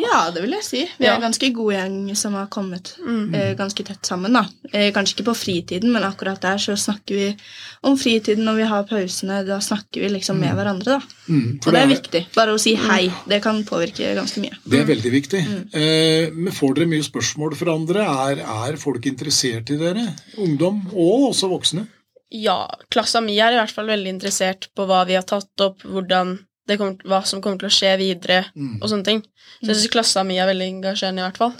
Ja. 0.01 0.09
Ja, 0.13 0.31
det 0.31 0.41
vil 0.43 0.51
jeg 0.55 0.63
si. 0.63 0.81
Vi 0.99 1.05
er 1.05 1.15
en 1.15 1.21
ganske 1.21 1.49
god 1.53 1.73
gjeng 1.73 2.15
som 2.15 2.33
har 2.33 2.47
kommet 2.47 2.93
Mm. 2.99 3.33
eh, 3.35 3.53
ganske 3.55 3.83
tett 3.85 4.05
sammen. 4.05 4.33
da. 4.33 4.45
Eh, 4.73 4.91
kanskje 4.93 5.15
ikke 5.17 5.25
på 5.31 5.35
fritiden, 5.35 5.91
men 5.91 6.03
akkurat 6.03 6.39
der 6.41 6.57
så 6.57 6.75
snakker 6.77 7.15
vi 7.15 7.37
om 7.83 7.97
fritiden 7.97 8.43
når 8.45 8.55
vi 8.55 8.63
har 8.63 8.83
pausene. 8.83 9.45
Da 9.45 9.59
snakker 9.59 10.01
vi 10.01 10.09
liksom 10.09 10.39
med 10.39 10.55
hverandre. 10.55 10.85
da. 10.85 11.01
Mm, 11.29 11.59
Og 11.65 11.71
det 11.73 11.81
er 11.81 11.87
viktig. 11.87 12.25
Bare 12.35 12.53
å 12.53 12.59
si 12.59 12.75
hei. 12.75 13.11
Det 13.27 13.41
kan 13.43 13.63
påvirke 13.63 14.15
ganske 14.15 14.39
mye. 14.41 14.57
Det 14.67 14.79
er 14.79 14.85
veldig 14.85 15.11
viktig. 15.11 15.41
Eh, 15.73 16.29
men 16.33 16.51
får 16.53 16.75
dere 16.75 16.87
mye 16.87 17.03
spørsmål 17.03 17.55
fra 17.55 17.73
andre? 17.75 18.01
Er, 18.03 18.39
er 18.71 18.77
folk 18.77 19.03
interessert 19.05 19.69
i 19.69 19.77
dere? 19.77 20.15
Ungdom, 20.37 20.87
og 20.93 21.33
også 21.33 21.49
voksne? 21.49 21.87
Ja, 22.31 22.67
klassa 22.89 23.21
mi 23.21 23.35
er 23.37 23.51
i 23.53 23.59
hvert 23.59 23.69
fall 23.71 23.85
veldig 23.85 24.09
interessert 24.09 24.67
på 24.75 24.87
hva 24.89 25.05
vi 25.05 25.13
har 25.13 25.21
tatt 25.21 25.61
opp, 25.61 25.83
hvordan 25.83 26.39
kommer, 26.79 26.95
hva 27.09 27.19
som 27.27 27.41
kommer 27.43 27.59
til 27.59 27.67
å 27.69 27.73
skje 27.77 27.97
videre, 27.99 28.45
Mm. 28.55 28.77
og 28.81 28.89
sånne 28.89 29.03
ting. 29.07 29.21
Så 29.61 29.67
jeg 29.71 29.75
syns 29.75 29.91
klassa 29.91 30.23
mi 30.25 30.37
er 30.39 30.47
veldig 30.47 30.67
engasjerende, 30.77 31.19
i 31.19 31.27
hvert 31.27 31.37
fall. 31.37 31.53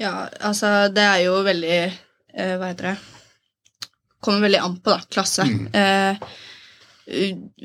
Ja, 0.00 0.28
altså, 0.40 0.70
det 0.94 1.02
er 1.06 1.20
jo 1.24 1.36
veldig 1.46 1.74
eh, 2.34 2.56
Hva 2.58 2.66
heter 2.72 2.88
det 2.88 2.96
Kommer 4.24 4.40
veldig 4.48 4.58
an 4.64 4.76
på, 4.80 4.90
da. 4.90 5.00
Klasse. 5.12 5.44
Mm. 5.44 5.68
Eh, 5.74 6.16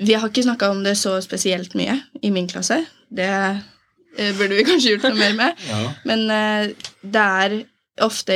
vi 0.05 0.13
har 0.13 0.27
ikke 0.29 0.43
snakka 0.43 0.69
om 0.73 0.83
det 0.83 0.97
så 0.99 1.13
spesielt 1.23 1.73
mye 1.79 1.95
i 2.21 2.29
min 2.35 2.47
klasse. 2.51 2.81
Det 3.09 3.29
eh, 3.29 4.33
burde 4.37 4.57
vi 4.57 4.65
kanskje 4.69 4.95
gjort 4.97 5.05
noe 5.07 5.15
mer 5.21 5.33
med. 5.37 5.63
Ja. 5.69 5.79
Men 6.09 6.25
eh, 6.29 6.73
det 7.01 7.23
er 7.43 7.55
ofte 8.03 8.31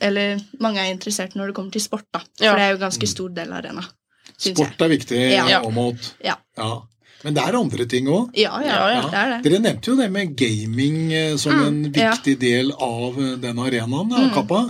Eller 0.00 0.40
mange 0.60 0.80
er 0.82 0.90
interessert 0.90 1.34
når 1.38 1.50
det 1.50 1.54
kommer 1.54 1.70
til 1.74 1.82
sport, 1.84 2.06
da. 2.14 2.18
For 2.38 2.44
Ja. 2.46 2.54
det 2.58 2.62
er 2.68 2.72
jo 2.76 2.80
ganske 2.84 3.06
stor 3.10 3.28
del 3.34 3.50
av 3.52 3.58
arena. 3.64 3.84
Sport 4.42 4.80
er 4.82 4.88
viktig. 4.90 5.20
Ja. 5.32 5.60
Åmot. 5.66 6.14
Ja. 6.24 6.36
Ja. 6.58 6.70
Men 7.24 7.34
det 7.36 7.42
er 7.46 7.56
andre 7.58 7.86
ting 7.86 8.06
òg. 8.10 8.30
Ja, 8.34 8.56
ja, 8.62 8.76
Ja, 8.76 8.86
ja. 8.96 9.02
det 9.10 9.18
er 9.20 9.28
det. 9.32 9.40
Dere 9.50 9.60
nevnte 9.62 9.90
jo 9.92 9.96
det 10.00 10.08
med 10.10 10.32
gaming 10.36 10.96
eh, 11.12 11.36
som 11.38 11.52
Mm, 11.52 11.66
en 11.66 11.92
ja. 11.94 12.10
viktig 12.16 12.38
del 12.40 12.72
av 12.72 13.18
eh, 13.22 13.36
den 13.42 13.58
arenaen. 13.58 14.08
Da, 14.10 14.16
Mm. 14.24 14.32
Kappa. 14.34 14.62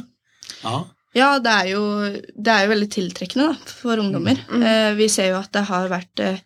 Ja. 0.63 0.85
Ja, 1.15 1.39
det 1.45 1.51
er 1.53 1.67
jo, 1.75 1.83
det 2.37 2.49
er 2.53 2.63
jo 2.65 2.71
veldig 2.73 2.91
tiltrekkende 2.91 3.49
da, 3.53 3.73
for 3.83 4.01
ungdommer. 4.01 4.39
Mm. 4.49 4.63
Eh, 4.63 4.95
vi 4.97 5.09
ser 5.13 5.29
jo 5.33 5.41
at 5.43 5.51
det 5.53 5.65
har 5.69 5.89
vært 5.93 6.21
eh, 6.25 6.39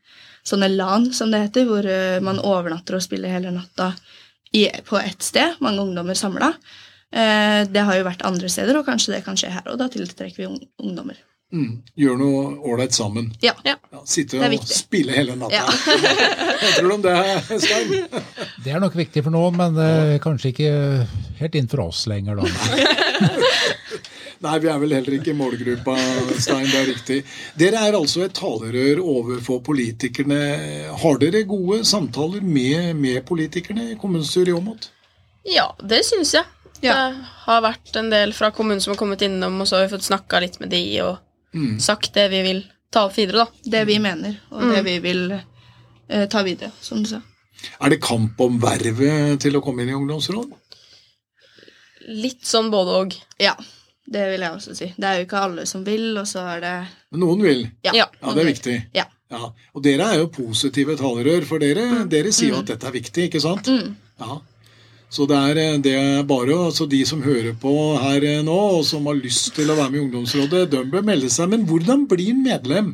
sånne 0.47 0.69
LAN, 0.75 1.13
som 1.15 1.31
det 1.31 1.41
heter, 1.45 1.67
hvor 1.69 1.87
eh, 1.87 2.19
man 2.21 2.39
overnatter 2.43 2.97
og 2.99 3.03
spiller 3.03 3.31
hele 3.31 3.51
natta 3.55 3.93
i, 4.53 4.67
på 4.87 4.99
ett 4.99 5.23
sted. 5.23 5.55
Mange 5.63 5.83
ungdommer 5.83 6.15
samla. 6.19 6.53
Eh, 7.15 7.63
det 7.71 7.83
har 7.87 7.95
jo 7.99 8.05
vært 8.09 8.23
andre 8.27 8.49
steder, 8.51 8.79
og 8.79 8.87
kanskje 8.87 9.15
det 9.15 9.25
kan 9.25 9.39
skje 9.39 9.53
her, 9.55 9.67
og 9.71 9.79
da 9.79 9.87
tiltrekker 9.89 10.37
vi 10.43 10.49
ungdommer. 10.83 11.15
Mm. 11.57 11.77
Gjør 11.97 12.19
noe 12.21 12.41
ålreit 12.69 12.97
sammen. 12.97 13.31
Ja. 13.41 13.55
Ja. 13.65 13.77
sitte 14.05 14.41
og 14.41 14.51
viktig. 14.53 14.77
spille 14.77 15.15
hele 15.17 15.37
natta. 15.39 15.63
Ja. 15.63 15.65
Hva 16.61 16.73
tror 16.77 16.91
du 16.91 16.95
om 16.99 17.05
det, 17.07 17.17
Stein? 17.63 17.95
Det 18.67 18.75
er 18.75 18.83
nok 18.83 18.97
viktig 18.99 19.23
for 19.23 19.33
noen, 19.35 19.57
men 19.57 19.79
eh, 19.81 20.17
kanskje 20.23 20.51
ikke 20.53 20.71
helt 21.41 21.59
inn 21.59 21.69
for 21.71 21.87
oss 21.87 22.05
lenger, 22.11 22.41
da. 22.41 22.49
Nei, 24.45 24.57
vi 24.61 24.69
er 24.69 24.81
vel 24.83 24.93
heller 24.93 25.15
ikke 25.17 25.33
i 25.33 25.37
målgruppa, 25.37 25.95
Stein. 26.43 26.67
Det 26.69 26.81
er 26.81 26.91
riktig. 26.91 27.21
Dere 27.57 27.87
er 27.89 27.97
altså 27.97 28.27
et 28.27 28.35
talerør 28.37 29.01
overfor 29.05 29.63
politikerne. 29.65 30.41
Har 31.01 31.23
dere 31.23 31.47
gode 31.49 31.81
samtaler 31.89 32.45
med, 32.45 32.93
med 33.01 33.23
politikerne 33.29 33.93
i 33.95 33.99
kommunestyret 34.01 34.53
i 34.53 34.57
Åmot? 34.57 34.91
Ja, 35.47 35.71
det 35.81 36.03
syns 36.09 36.35
jeg. 36.37 36.45
Ja. 36.85 36.97
Det 36.97 37.29
har 37.47 37.63
vært 37.65 37.97
en 37.97 38.11
del 38.13 38.35
fra 38.37 38.51
kommunen 38.53 38.83
som 38.85 38.93
har 38.93 39.01
kommet 39.01 39.25
innom, 39.25 39.57
og 39.63 39.69
så 39.69 39.79
har 39.79 39.87
vi 39.87 39.95
fått 39.95 40.11
snakka 40.11 40.43
litt 40.45 40.59
med 40.61 40.75
de 40.75 40.83
og 41.07 41.23
Mm. 41.57 41.79
sagt 41.81 42.13
det 42.15 42.29
vi 42.33 42.43
vil 42.45 42.61
ta 42.93 43.07
opp 43.09 43.17
videre, 43.17 43.47
da. 43.47 43.71
Det 43.77 43.85
vi 43.89 43.97
mener, 44.03 44.37
og 44.53 44.69
det 44.75 44.83
vi 44.87 44.99
vil 45.05 45.25
eh, 45.33 46.27
ta 46.29 46.43
videre, 46.47 46.71
som 46.81 47.03
du 47.03 47.09
sa. 47.11 47.23
Er 47.81 47.91
det 47.91 48.03
kamp 48.05 48.41
om 48.45 48.59
vervet 48.61 49.41
til 49.43 49.57
å 49.57 49.63
komme 49.65 49.83
inn 49.83 49.95
i 49.95 49.97
ungdomsråd? 49.97 50.53
Litt 52.13 52.45
sånn 52.47 52.69
både 52.71 52.99
og. 53.01 53.17
Ja, 53.43 53.55
det 54.07 54.27
vil 54.31 54.45
jeg 54.45 54.55
også 54.55 54.77
si. 54.79 54.91
Det 54.95 55.09
er 55.09 55.19
jo 55.21 55.27
ikke 55.27 55.43
alle 55.49 55.65
som 55.67 55.83
vil, 55.87 56.13
og 56.21 56.29
så 56.31 56.45
er 56.55 56.61
det 56.63 56.75
Men 57.11 57.25
noen 57.25 57.43
vil. 57.43 57.65
Ja. 57.83 57.95
Ja. 57.97 58.07
Ja, 58.21 58.35
det 58.37 58.45
er 58.45 58.51
viktig. 58.53 58.77
Ja. 58.95 59.07
Ja, 59.33 59.49
Og 59.75 59.83
dere 59.83 60.05
er 60.13 60.21
jo 60.21 60.29
positive 60.31 60.95
talerør, 61.01 61.43
for 61.49 61.59
dere, 61.59 62.05
dere 62.07 62.31
sier 62.31 62.53
jo 62.53 62.61
at 62.61 62.69
dette 62.71 62.87
er 62.87 62.95
viktig, 62.95 63.25
ikke 63.27 63.41
sant? 63.43 63.67
Ja. 64.21 64.37
Så 65.17 65.25
det 65.25 65.37
er, 65.39 65.79
det 65.81 65.95
er 65.97 66.27
bare 66.29 66.53
altså 66.67 66.85
de 66.91 66.99
som 67.09 67.23
hører 67.25 67.55
på 67.57 67.73
her 68.03 68.27
nå, 68.45 68.57
og 68.77 68.83
som 68.85 69.07
har 69.09 69.17
lyst 69.17 69.55
til 69.57 69.71
å 69.73 69.77
være 69.79 69.95
med 69.95 70.01
i 70.01 70.03
ungdomsrådet, 70.05 70.67
de 70.75 70.83
bør 70.93 71.07
melde 71.09 71.31
seg. 71.33 71.49
Men 71.55 71.65
hvordan 71.69 72.05
blir 72.11 72.35
en 72.35 72.43
medlem? 72.45 72.91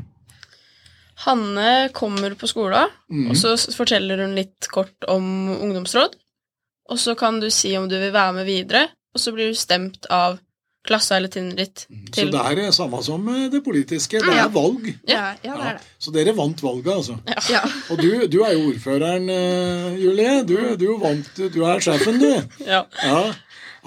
Hanne 1.25 1.91
kommer 1.95 2.37
på 2.39 2.47
skolen, 2.51 2.95
og 3.27 3.35
så 3.39 3.57
forteller 3.75 4.23
hun 4.23 4.37
litt 4.39 4.71
kort 4.71 5.07
om 5.11 5.51
ungdomsråd. 5.57 6.15
Og 6.91 6.99
så 6.99 7.15
kan 7.19 7.41
du 7.43 7.49
si 7.51 7.75
om 7.79 7.89
du 7.91 7.97
vil 7.99 8.15
være 8.15 8.39
med 8.39 8.47
videre, 8.47 8.87
og 9.15 9.23
så 9.23 9.35
blir 9.35 9.51
du 9.51 9.59
stemt 9.59 10.07
av 10.11 10.39
klassa 10.87 11.17
eller 11.17 11.31
trinnet 11.31 11.59
ditt 11.61 11.85
Så 12.15 12.25
det 12.33 12.41
er 12.43 12.57
det 12.59 12.69
samme 12.75 12.99
som 13.07 13.27
det 13.53 13.61
politiske. 13.65 14.19
Det 14.23 14.35
er 14.35 14.51
valg. 14.53 14.89
Ja, 15.09 15.33
ja, 15.45 15.55
det 15.55 15.69
er 15.69 15.79
det. 15.79 15.89
Så 16.03 16.15
dere 16.15 16.35
vant 16.37 16.63
valget, 16.63 16.91
altså. 16.93 17.19
Ja. 17.53 17.63
Og 17.93 18.03
du, 18.03 18.27
du 18.27 18.41
er 18.43 18.57
jo 18.57 18.69
ordføreren, 18.73 19.29
eh, 19.31 19.99
Julie. 20.03 20.37
Du, 20.49 20.57
du, 20.81 20.89
vant, 21.03 21.31
du 21.39 21.61
er 21.69 21.83
sjefen, 21.85 22.19
du. 22.23 22.31
Ja. 22.73 22.85
Ja. 23.03 23.23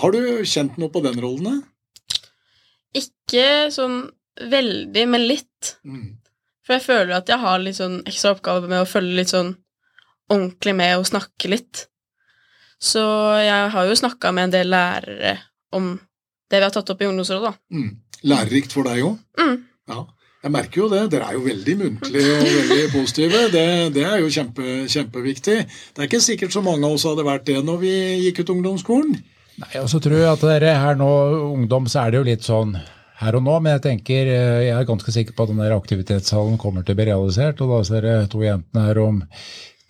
Har 0.01 0.11
du 0.11 0.43
kjent 0.47 0.79
noe 0.79 0.91
på 0.91 1.03
den 1.03 1.19
rollen? 1.23 1.61
da? 1.61 2.21
Ikke 2.95 3.71
sånn 3.75 4.05
veldig, 4.39 5.03
men 5.11 5.27
litt. 5.27 5.75
Mm. 5.87 6.15
For 6.65 6.77
jeg 6.77 6.85
føler 6.87 7.13
at 7.19 7.29
jeg 7.29 7.43
har 7.43 7.61
litt 7.61 7.77
sånn 7.77 8.01
ekstra 8.07 8.33
oppgave 8.35 8.71
med 8.71 8.83
å 8.83 8.89
følge 8.89 9.19
litt 9.19 9.31
sånn 9.31 9.53
ordentlig 10.31 10.73
med 10.79 10.97
og 10.97 11.07
snakke 11.07 11.51
litt. 11.51 11.85
Så 12.81 13.03
jeg 13.39 13.71
har 13.71 13.87
jo 13.87 13.97
snakka 13.97 14.31
med 14.35 14.49
en 14.49 14.55
del 14.55 14.71
lærere 14.73 15.37
om 15.75 15.95
det 16.51 16.59
vi 16.59 16.67
har 16.67 16.73
tatt 16.73 16.91
opp 16.93 17.01
i 17.01 17.07
ungdomsrådet. 17.09 17.55
Mm. 17.73 17.89
Lærerikt 18.29 18.75
for 18.75 18.87
deg 18.87 19.03
òg? 19.05 19.17
Mm. 19.41 19.57
Ja. 19.91 20.05
Jeg 20.45 20.53
merker 20.53 20.83
jo 20.83 20.87
det. 20.91 21.01
Dere 21.09 21.31
er 21.31 21.37
jo 21.39 21.45
veldig 21.47 21.75
muntlige 21.79 22.33
og 22.35 22.43
veldig 22.45 22.81
positive. 22.93 23.39
Det, 23.53 23.67
det 23.95 24.03
er 24.05 24.19
jo 24.21 24.33
kjempe, 24.33 24.73
kjempeviktig. 24.93 25.55
Det 25.65 26.03
er 26.03 26.09
ikke 26.09 26.21
sikkert 26.21 26.53
så 26.53 26.61
mange 26.65 26.85
av 26.85 26.97
oss 26.97 27.05
hadde 27.09 27.25
vært 27.25 27.47
det 27.49 27.63
når 27.65 27.79
vi 27.81 27.93
gikk 28.27 28.43
ut 28.43 28.51
ungdomsskolen. 28.53 29.15
Nei, 29.63 29.71
og 29.79 29.87
så 29.89 30.01
tror 30.03 30.19
jeg 30.19 30.29
at 30.29 30.43
dere 30.45 30.75
her 30.83 30.99
nå, 30.99 31.09
ungdom, 31.55 31.87
så 31.89 32.03
er 32.03 32.13
det 32.13 32.19
jo 32.19 32.27
litt 32.27 32.45
sånn 32.45 32.75
her 33.21 33.37
og 33.39 33.45
nå, 33.45 33.55
men 33.63 33.77
jeg 33.77 33.83
tenker, 33.85 34.27
eh, 34.27 34.65
jeg 34.67 34.75
er 34.75 34.89
ganske 34.89 35.13
sikker 35.15 35.33
på 35.33 35.45
at 35.45 35.53
den 35.53 35.61
der 35.63 35.73
aktivitetshallen 35.73 36.59
kommer 36.61 36.83
til 36.83 36.93
å 36.93 36.99
bli 36.99 37.07
realisert, 37.07 37.63
og 37.63 37.71
da 37.71 37.79
ser 37.87 38.03
dere 38.05 38.27
to 38.29 38.43
jentene 38.43 38.83
her 38.89 38.99
om 39.01 39.21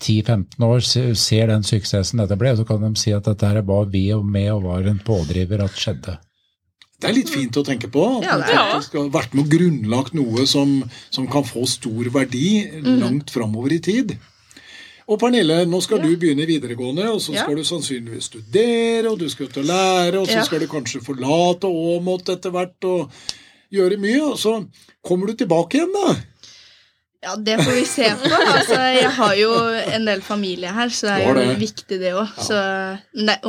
10-15 0.06 0.68
år 0.68 0.86
ser 1.18 1.50
den 1.50 1.66
suksessen 1.66 2.22
dette 2.22 2.38
ble, 2.40 2.54
så 2.56 2.68
kan 2.68 2.84
de 2.84 2.94
si 3.00 3.12
at 3.16 3.26
dette 3.26 3.50
her 3.50 3.66
var 3.66 3.90
vi 3.92 4.06
og 4.14 4.24
med 4.28 4.52
og 4.54 4.68
var 4.70 4.88
en 4.88 5.02
pådriver 5.04 5.66
at 5.66 5.80
skjedde. 5.80 6.18
Det 7.00 7.10
er 7.10 7.14
litt 7.18 7.30
fint 7.30 7.58
å 7.60 7.64
tenke 7.68 7.90
på. 7.92 8.04
At 8.22 8.24
Ja, 8.24 8.38
man 8.38 8.72
faktisk 8.82 8.94
har 8.98 9.10
vært 9.12 9.34
med 9.36 9.46
og 9.46 9.52
grunnlagt 9.52 10.14
noe 10.16 10.46
som, 10.48 10.78
som 11.12 11.28
kan 11.28 11.44
få 11.44 11.66
stor 11.68 12.08
verdi 12.14 12.64
langt 12.86 13.34
framover 13.34 13.76
i 13.76 13.80
tid. 13.84 14.16
Og 15.06 15.20
Pernille, 15.22 15.66
nå 15.70 15.82
skal 15.86 16.00
du 16.02 16.16
begynne 16.18 16.48
videregående, 16.50 17.06
og 17.14 17.20
så 17.22 17.34
Ja. 17.36 17.44
skal 17.44 17.56
du 17.60 17.64
sannsynligvis 17.64 18.24
studere, 18.32 19.12
og 19.12 19.20
du 19.20 19.28
skal 19.30 19.46
ut 19.46 19.58
og 19.58 19.66
lære, 19.66 20.18
og 20.22 20.28
så 20.28 20.40
Ja. 20.40 20.44
skal 20.44 20.60
du 20.60 20.68
kanskje 20.68 21.04
forlate 21.04 21.68
Åmot 21.70 22.26
etter 22.30 22.50
hvert 22.50 22.84
og 22.84 23.12
gjøre 23.72 24.00
mye, 24.00 24.22
og 24.32 24.38
så 24.40 24.66
kommer 25.06 25.28
du 25.28 25.34
tilbake 25.34 25.76
igjen, 25.78 25.94
da. 25.94 26.16
Ja, 27.26 27.34
det 27.42 27.56
får 27.66 27.74
vi 27.74 27.86
se 27.90 28.10
på. 28.22 28.30
Altså, 28.38 28.78
jeg 28.94 29.10
har 29.18 29.36
jo 29.40 29.52
en 29.98 30.06
del 30.06 30.22
familie 30.22 30.70
her, 30.76 30.90
så 30.94 31.08
det 31.10 31.16
er 31.16 31.28
jo 31.28 31.36
det. 31.40 31.58
viktig, 31.64 31.98
det 32.04 32.12
òg. 32.14 32.36
Så 32.38 32.60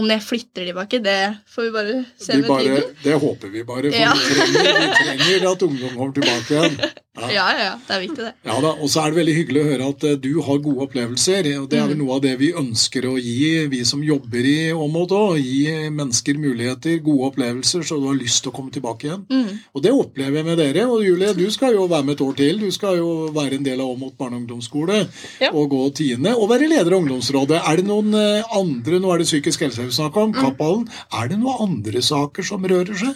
om 0.00 0.08
jeg 0.14 0.22
flytter 0.24 0.64
tilbake, 0.70 1.02
det 1.04 1.18
får 1.52 1.66
vi 1.68 1.74
bare 1.74 1.96
se 2.16 2.32
Vi 2.32 2.40
med 2.42 2.48
bare, 2.48 2.62
tiden. 2.64 2.94
det 3.04 3.18
håper 3.20 3.52
vi 3.52 3.62
bare, 3.68 3.90
for 3.92 4.00
Ja. 4.00 4.12
vi, 4.16 4.34
trenger, 4.34 4.78
vi 4.80 4.94
trenger 5.02 5.50
at 5.52 5.62
ungdom 5.68 5.92
kommer 5.98 6.14
tilbake 6.16 6.56
igjen. 6.56 6.78
Ja, 7.16 7.28
ja, 7.32 7.44
ja. 7.64 7.74
Det 7.88 7.94
er 7.96 8.00
viktig, 8.02 8.24
det. 8.26 8.32
Ja 8.44 8.56
da, 8.60 8.70
Og 8.76 8.90
så 8.92 9.00
er 9.00 9.12
det 9.12 9.16
veldig 9.16 9.34
hyggelig 9.38 9.60
å 9.62 9.68
høre 9.70 9.84
at 9.88 10.02
eh, 10.04 10.16
du 10.20 10.34
har 10.44 10.58
gode 10.60 10.82
opplevelser. 10.84 11.46
og 11.62 11.68
Det 11.72 11.78
er 11.78 11.84
Mm. 11.86 11.88
vel 11.88 11.98
noe 12.02 12.16
av 12.16 12.20
det 12.26 12.34
vi 12.38 12.50
ønsker 12.52 13.06
å 13.08 13.14
gi, 13.16 13.66
vi 13.72 13.80
som 13.88 14.02
jobber 14.04 14.44
i 14.44 14.72
Åmot 14.76 15.14
òg. 15.16 15.38
Gi 15.40 15.88
mennesker 15.88 16.36
muligheter, 16.36 16.98
gode 17.00 17.30
opplevelser, 17.30 17.80
så 17.88 17.96
du 18.00 18.06
har 18.10 18.18
lyst 18.20 18.42
til 18.44 18.52
å 18.52 18.54
komme 18.58 18.70
tilbake 18.70 19.08
igjen. 19.08 19.24
Mm. 19.32 19.58
Og 19.74 19.82
det 19.82 19.92
opplever 19.96 20.36
jeg 20.36 20.44
med 20.44 20.58
dere. 20.58 20.84
Og 20.92 21.04
Julie, 21.06 21.32
du 21.32 21.46
skal 21.50 21.72
jo 21.72 21.86
være 21.88 22.04
med 22.04 22.14
et 22.20 22.24
år 22.26 22.36
til. 22.36 22.58
Du 22.60 22.70
skal 22.70 22.98
jo 23.00 23.08
være 23.32 23.54
en 23.54 23.64
del 23.66 23.82
av 23.84 23.90
Åmot 23.92 24.16
barne- 24.18 24.38
og 24.38 24.44
ungdomsskole 24.44 25.02
Ja. 25.42 25.50
og 25.52 25.70
gå 25.74 25.82
tiende. 25.98 26.32
Og 26.38 26.48
være 26.54 26.68
leder 26.70 26.94
av 26.96 27.02
ungdomsrådet. 27.02 27.60
Er 27.66 27.76
det 27.82 27.86
noen 27.90 28.14
eh, 28.14 28.42
andre 28.56 28.98
Nå 29.02 29.12
er 29.14 29.18
det 29.22 29.28
psykisk 29.28 29.66
helse 29.66 29.84
vi 29.84 29.94
snakker 29.98 30.22
om, 30.28 30.32
Kapphallen. 30.36 30.88
Er 31.12 31.28
det 31.28 31.38
noen 31.42 31.66
andre 31.68 32.02
saker 32.02 32.46
som 32.46 32.64
rører 32.64 32.94
seg? 33.04 33.14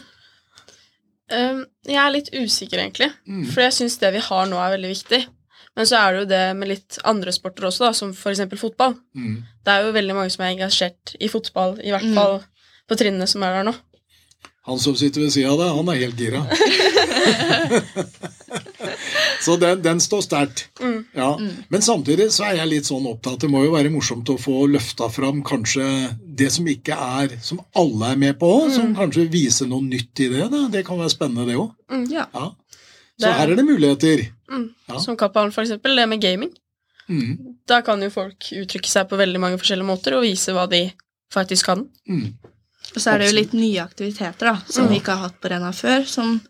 Um, 1.30 1.60
jeg 1.86 1.94
er 2.02 2.10
litt 2.10 2.30
usikker, 2.34 2.80
egentlig. 2.82 3.12
Mm. 3.28 3.44
For 3.52 3.62
jeg 3.62 3.76
syns 3.76 3.98
det 4.02 4.08
vi 4.16 4.22
har 4.26 4.48
nå, 4.50 4.58
er 4.58 4.72
veldig 4.74 4.90
viktig. 4.90 5.20
Men 5.78 5.86
så 5.86 6.00
er 6.00 6.12
det 6.16 6.22
jo 6.24 6.28
det 6.32 6.40
med 6.58 6.68
litt 6.72 6.96
andre 7.06 7.30
sporter 7.32 7.68
også, 7.68 7.84
da, 7.86 7.92
som 7.94 8.10
f.eks. 8.10 8.40
fotball. 8.58 8.96
Mm. 9.14 9.36
Det 9.64 9.70
er 9.76 9.84
jo 9.86 9.92
veldig 9.94 10.16
mange 10.16 10.32
som 10.34 10.42
er 10.44 10.56
engasjert 10.56 11.12
i 11.22 11.28
fotball, 11.30 11.76
i 11.86 11.92
hvert 11.94 12.08
Mm. 12.08 12.16
fall 12.18 12.40
på 12.90 12.98
trinnene 12.98 13.28
som 13.30 13.44
er 13.46 13.60
der 13.60 13.68
nå. 13.70 13.74
Han 14.68 14.78
som 14.78 14.94
sitter 14.96 15.22
ved 15.24 15.32
sida 15.32 15.50
av 15.54 15.58
deg, 15.58 15.70
han 15.78 15.88
er 15.88 16.00
helt 16.02 16.18
gira. 16.20 16.40
så 19.44 19.54
den, 19.56 19.80
den 19.82 20.00
står 20.00 20.20
sterkt. 20.24 20.66
Mm. 20.80 20.98
Ja. 21.16 21.30
Men 21.72 21.82
samtidig 21.82 22.26
så 22.34 22.44
er 22.50 22.58
jeg 22.60 22.68
litt 22.74 22.88
sånn 22.88 23.06
opptatt. 23.08 23.38
Det 23.40 23.48
må 23.50 23.62
jo 23.64 23.72
være 23.74 23.92
morsomt 23.92 24.28
å 24.32 24.36
få 24.40 24.66
løfta 24.70 25.08
fram 25.12 25.40
kanskje 25.46 25.86
det 26.40 26.50
som 26.52 26.68
ikke 26.70 26.96
er 26.96 27.34
Som 27.44 27.60
alle 27.76 28.12
er 28.14 28.20
med 28.20 28.38
på, 28.40 28.50
som 28.74 28.92
kanskje 28.96 29.26
viser 29.32 29.68
noe 29.70 29.84
nytt 29.86 30.20
i 30.26 30.28
det. 30.34 30.46
Da. 30.52 30.66
Det 30.72 30.84
kan 30.88 31.00
være 31.00 31.14
spennende, 31.14 31.48
det 31.48 31.56
òg. 31.60 31.72
Ja. 32.12 32.26
Ja. 32.34 32.50
Så 33.20 33.26
Det- 33.26 33.34
her 33.36 33.50
er 33.50 33.56
det 33.56 33.64
muligheter. 33.68 34.26
Mm. 34.50 34.68
Ja. 34.88 34.98
Som 34.98 35.16
Kapphallen, 35.16 35.52
for 35.52 35.62
eksempel. 35.64 35.96
Det 35.96 36.08
med 36.08 36.20
gaming. 36.20 36.52
Mm. 37.08 37.56
Da 37.66 37.80
kan 37.82 38.00
jo 38.02 38.10
folk 38.10 38.52
uttrykke 38.52 38.88
seg 38.88 39.08
på 39.10 39.16
veldig 39.18 39.40
mange 39.40 39.58
forskjellige 39.58 39.86
måter 39.88 40.14
og 40.16 40.22
vise 40.22 40.52
hva 40.52 40.68
de 40.70 40.92
faktisk 41.32 41.64
kan. 41.66 41.88
Mm. 42.08 42.34
Og 42.94 43.00
så 43.02 43.12
er 43.14 43.18
det 43.22 43.30
jo 43.30 43.36
litt 43.38 43.52
nye 43.54 43.80
aktiviteter 43.84 44.50
da, 44.50 44.56
som 44.68 44.88
vi 44.90 44.98
ikke 45.00 45.14
har 45.14 45.28
hatt 45.28 45.40
på 45.40 45.50
Rena 45.52 45.70
før, 45.76 46.04
som 46.10 46.40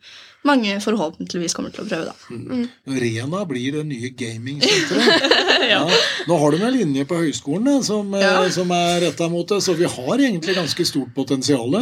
mange 0.49 0.79
forhåpentligvis 0.81 1.53
kommer 1.53 1.69
til 1.75 1.85
å 1.85 1.89
prøve. 1.91 2.15
da. 2.15 2.95
Rena 2.97 3.43
blir 3.45 3.73
det 3.77 3.83
nye 3.91 4.09
gamingsenteret. 4.17 5.35
ja. 5.75 5.83
Nå 6.31 6.39
har 6.41 6.51
de 6.57 6.63
en 6.65 6.73
linje 6.79 7.05
på 7.11 7.19
høyskolen 7.21 7.69
da, 7.69 7.75
som, 7.85 8.15
eh, 8.17 8.25
Ja. 8.25 8.49
som 8.51 8.71
er 8.73 9.01
retta 9.05 9.29
mot 9.29 9.47
det, 9.53 9.61
så 9.63 9.75
vi 9.77 9.85
har 9.85 10.17
egentlig 10.17 10.57
ganske 10.57 10.87
stort 10.89 11.13
potensial. 11.15 11.77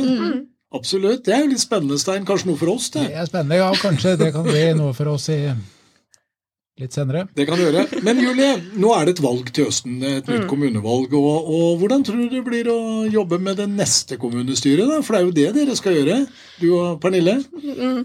Absolutt. 0.75 1.23
Det 1.25 1.33
er 1.37 1.45
jo 1.47 1.53
litt 1.55 1.63
spennende, 1.63 1.97
Stein. 2.03 2.27
Kanskje 2.29 2.51
noe 2.51 2.59
for 2.61 2.75
oss, 2.75 2.91
Det 2.91 3.07
det. 3.07 3.15
er 3.17 3.27
spennende, 3.31 3.57
ja, 3.63 3.71
kanskje 3.79 4.17
det 4.19 4.33
kan 4.35 4.45
bli 4.45 4.67
noe 4.75 4.93
for 4.93 5.07
oss 5.15 5.29
i 5.33 5.39
litt 6.81 6.95
senere. 6.95 7.25
Det 7.35 7.47
kan 7.49 7.59
du 7.59 7.65
gjøre. 7.65 7.85
Men 8.07 8.21
Julie, 8.23 8.51
nå 8.79 8.93
er 8.95 9.09
det 9.09 9.17
et 9.17 9.23
valg 9.25 9.51
til 9.55 9.69
høsten. 9.69 9.97
Et 10.05 10.31
nytt 10.31 10.47
kommunevalg. 10.51 11.15
Og, 11.19 11.51
og 11.55 11.81
hvordan 11.81 12.05
tror 12.07 12.21
du 12.23 12.37
det 12.37 12.45
blir 12.47 12.71
å 12.73 12.79
jobbe 13.11 13.41
med 13.43 13.59
det 13.63 13.69
neste 13.73 14.19
kommunestyret? 14.21 14.87
da? 14.91 15.01
For 15.05 15.15
det 15.17 15.21
er 15.21 15.27
jo 15.27 15.37
det 15.39 15.49
dere 15.59 15.79
skal 15.79 15.99
gjøre, 15.99 16.21
du 16.63 16.69
og 16.77 17.01
Pernille. 17.03 17.39
Mm. 17.59 18.05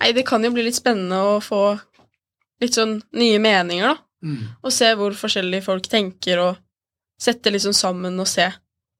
Nei, 0.00 0.12
det 0.16 0.26
kan 0.28 0.44
jo 0.44 0.52
bli 0.54 0.66
litt 0.66 0.78
spennende 0.78 1.20
å 1.24 1.38
få 1.44 1.62
litt 2.62 2.76
sånn 2.76 2.98
nye 3.16 3.40
meninger, 3.42 3.94
da. 3.94 4.00
Mm. 4.24 4.44
Og 4.64 4.72
se 4.72 4.88
hvor 4.96 5.16
forskjellige 5.16 5.66
folk 5.66 5.88
tenker, 5.92 6.40
og 6.40 6.60
sette 7.20 7.52
sånn 7.60 7.76
sammen 7.76 8.20
og 8.20 8.28
se 8.28 8.48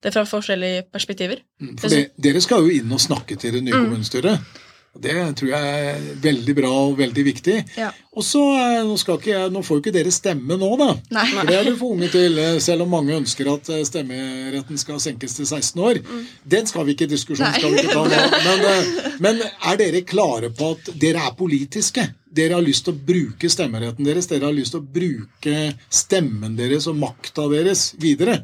det 0.04 0.12
fra 0.12 0.24
forskjellige 0.28 0.84
perspektiver. 0.92 1.40
Mm, 1.62 1.76
For 1.80 1.92
det, 1.92 2.02
dere 2.20 2.42
skal 2.44 2.66
jo 2.66 2.72
inn 2.76 2.92
og 2.92 3.00
snakke 3.00 3.38
til 3.40 3.56
det 3.56 3.62
nye 3.64 3.78
kommunestyret. 3.78 4.60
Det 4.94 5.14
tror 5.40 5.48
jeg 5.50 5.78
er 5.90 6.02
veldig 6.22 6.54
bra 6.54 6.68
og 6.84 6.98
veldig 6.98 7.24
viktig. 7.26 7.54
Ja. 7.76 7.88
Og 8.14 8.22
så, 8.22 8.40
eh, 8.60 8.84
nå, 8.86 8.94
skal 9.00 9.18
ikke 9.18 9.32
jeg, 9.32 9.50
nå 9.50 9.62
får 9.66 9.78
jo 9.78 9.82
ikke 9.82 9.92
dere 9.96 10.12
stemme 10.14 10.54
nå, 10.60 10.68
da. 10.78 10.88
Nei. 11.16 11.24
For 11.32 11.48
det 11.50 11.56
er 11.58 11.66
du 11.66 11.76
for 11.80 11.96
unge 11.96 12.08
til, 12.12 12.38
eh, 12.38 12.58
selv 12.62 12.84
om 12.86 12.92
mange 12.94 13.16
ønsker 13.16 13.50
at 13.50 13.68
eh, 13.74 13.82
stemmeretten 13.88 14.78
skal 14.78 15.00
senkes 15.02 15.34
til 15.34 15.48
16 15.50 15.82
år. 15.82 15.98
Den 16.46 16.70
skal 16.70 16.86
vi 16.86 16.94
ikke 16.94 17.10
diskusjon 17.10 17.50
skal 17.56 17.74
vi 17.74 17.82
ikke 17.82 17.96
ta 17.96 18.04
nå. 18.06 18.22
Men, 18.46 19.18
men 19.26 19.42
er 19.42 19.80
dere 19.82 20.04
klare 20.06 20.52
på 20.54 20.70
at 20.76 20.92
dere 21.02 21.26
er 21.26 21.34
politiske? 21.38 22.06
Dere 22.34 22.56
har 22.58 22.62
lyst 22.66 22.86
til 22.86 22.94
å 22.94 23.02
bruke 23.10 23.50
stemmeretten 23.50 24.06
deres, 24.06 24.30
dere 24.30 24.46
har 24.48 24.54
lyst 24.54 24.74
til 24.74 24.82
å 24.82 24.88
bruke 24.94 25.58
stemmen 25.90 26.54
deres 26.58 26.86
og 26.90 26.98
makta 27.02 27.48
deres 27.50 27.92
videre. 27.98 28.40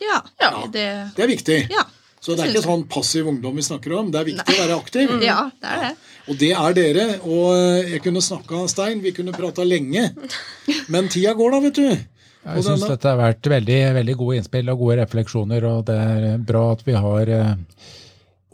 Ja. 0.00 0.20
Ja. 0.40 0.52
Det, 0.68 0.86
Det 1.16 1.24
er 1.24 1.32
viktig. 1.32 1.60
ja. 1.72 1.88
Så 2.26 2.34
det 2.34 2.42
er 2.42 2.56
ikke 2.56 2.64
sånn 2.64 2.82
passiv 2.90 3.28
ungdom 3.30 3.54
vi 3.54 3.62
snakker 3.62 3.92
om. 4.00 4.08
Det 4.10 4.18
er 4.18 4.26
viktig 4.26 4.54
å 4.56 4.62
være 4.64 4.76
aktiv. 4.80 5.12
ja, 5.28 5.44
det 5.62 5.74
er 5.76 5.82
det. 5.84 5.90
Og 6.26 6.40
det 6.40 6.48
er 6.58 6.74
dere. 6.74 7.04
Og 7.22 7.44
eh, 7.54 7.92
jeg 7.92 8.02
kunne 8.02 8.22
snakka, 8.24 8.64
Stein, 8.72 8.98
vi 9.04 9.12
kunne 9.14 9.34
prata 9.36 9.62
lenge. 9.62 10.08
Men 10.90 11.06
tida 11.12 11.36
går 11.38 11.54
da, 11.54 11.60
vet 11.68 11.78
du. 11.78 11.86
Jeg 12.46 12.58
Og 12.58 12.66
syns 12.66 12.82
dette 12.86 13.10
har 13.12 13.20
vært 13.20 13.46
veldig, 13.50 13.78
veldig 14.00 14.16
gode 14.18 14.40
innspill 14.40 14.72
og 14.74 14.82
gode 14.82 14.98
refleksjoner, 15.04 15.68
og 15.70 15.86
det 15.86 15.96
er 15.98 16.42
bra 16.50 16.64
at 16.74 16.82
vi 16.86 16.98
har 16.98 17.30
eh, 17.36 17.54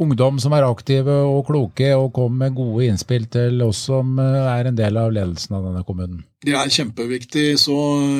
ungdom 0.02 0.40
som 0.42 0.52
er 0.56 0.66
aktive 0.66 1.14
og 1.28 1.46
kloke 1.48 1.94
og 1.96 2.12
kommer 2.16 2.46
med 2.46 2.58
gode 2.58 2.90
innspill 2.90 3.24
til 3.32 3.62
oss 3.64 3.86
som 3.88 4.18
eh, 4.20 4.52
er 4.58 4.68
en 4.68 4.78
del 4.78 5.00
av 5.00 5.14
ledelsen 5.14 5.56
av 5.58 5.70
denne 5.70 5.86
kommunen. 5.86 6.22
Det 6.42 6.56
er 6.58 6.70
kjempeviktig, 6.74 7.52
så 7.62 7.74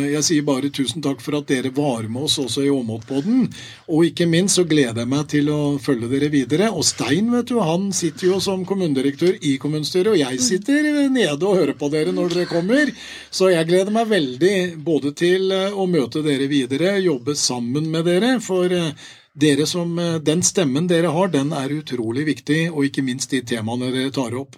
jeg 0.07 0.23
sier 0.23 0.45
bare 0.47 0.69
tusen 0.71 1.03
takk 1.03 1.19
for 1.25 1.41
at 1.41 1.49
dere 1.49 1.73
var 1.75 2.05
med 2.07 2.29
oss 2.29 2.37
også 2.39 2.63
i 2.63 2.69
Åmotpodden. 2.71 3.49
Og 3.91 4.13
ikke 4.13 4.29
minst 4.31 4.61
så 4.61 4.63
gleder 4.69 5.03
jeg 5.03 5.11
meg 5.11 5.25
til 5.33 5.51
å 5.51 5.57
følge 5.83 6.07
dere 6.13 6.29
videre. 6.31 6.69
Og 6.71 6.87
Stein 6.87 7.33
vet 7.35 7.51
du, 7.51 7.57
han 7.59 7.89
sitter 7.91 8.29
jo 8.29 8.39
som 8.45 8.63
kommunedirektør 8.69 9.41
i 9.43 9.57
kommunestyret, 9.63 10.13
og 10.13 10.21
jeg 10.21 10.39
sitter 10.45 10.87
nede 11.11 11.41
og 11.41 11.59
hører 11.65 11.75
på 11.81 11.91
dere 11.91 12.15
når 12.15 12.37
dere 12.37 12.51
kommer. 12.53 12.93
Så 13.35 13.51
jeg 13.51 13.67
gleder 13.73 13.91
meg 13.91 14.13
veldig 14.13 14.55
både 14.87 15.11
til 15.19 15.51
eh, 15.51 15.75
å 15.75 15.89
møte 15.91 16.23
dere 16.23 16.47
videre, 16.53 17.01
jobbe 17.03 17.35
sammen 17.35 17.91
med 17.91 18.07
dere. 18.07 18.37
for 18.39 18.71
eh, 18.71 18.95
dere 19.35 19.67
som, 19.67 19.99
eh, 19.99 20.19
Den 20.19 20.43
stemmen 20.43 20.89
dere 20.89 21.13
har, 21.13 21.29
den 21.29 21.53
er 21.53 21.69
utrolig 21.69 22.27
viktig, 22.27 22.71
og 22.73 22.85
ikke 22.85 23.05
minst 23.05 23.31
de 23.31 23.41
temaene 23.43 23.93
dere 23.93 24.11
tar 24.11 24.35
opp. 24.39 24.57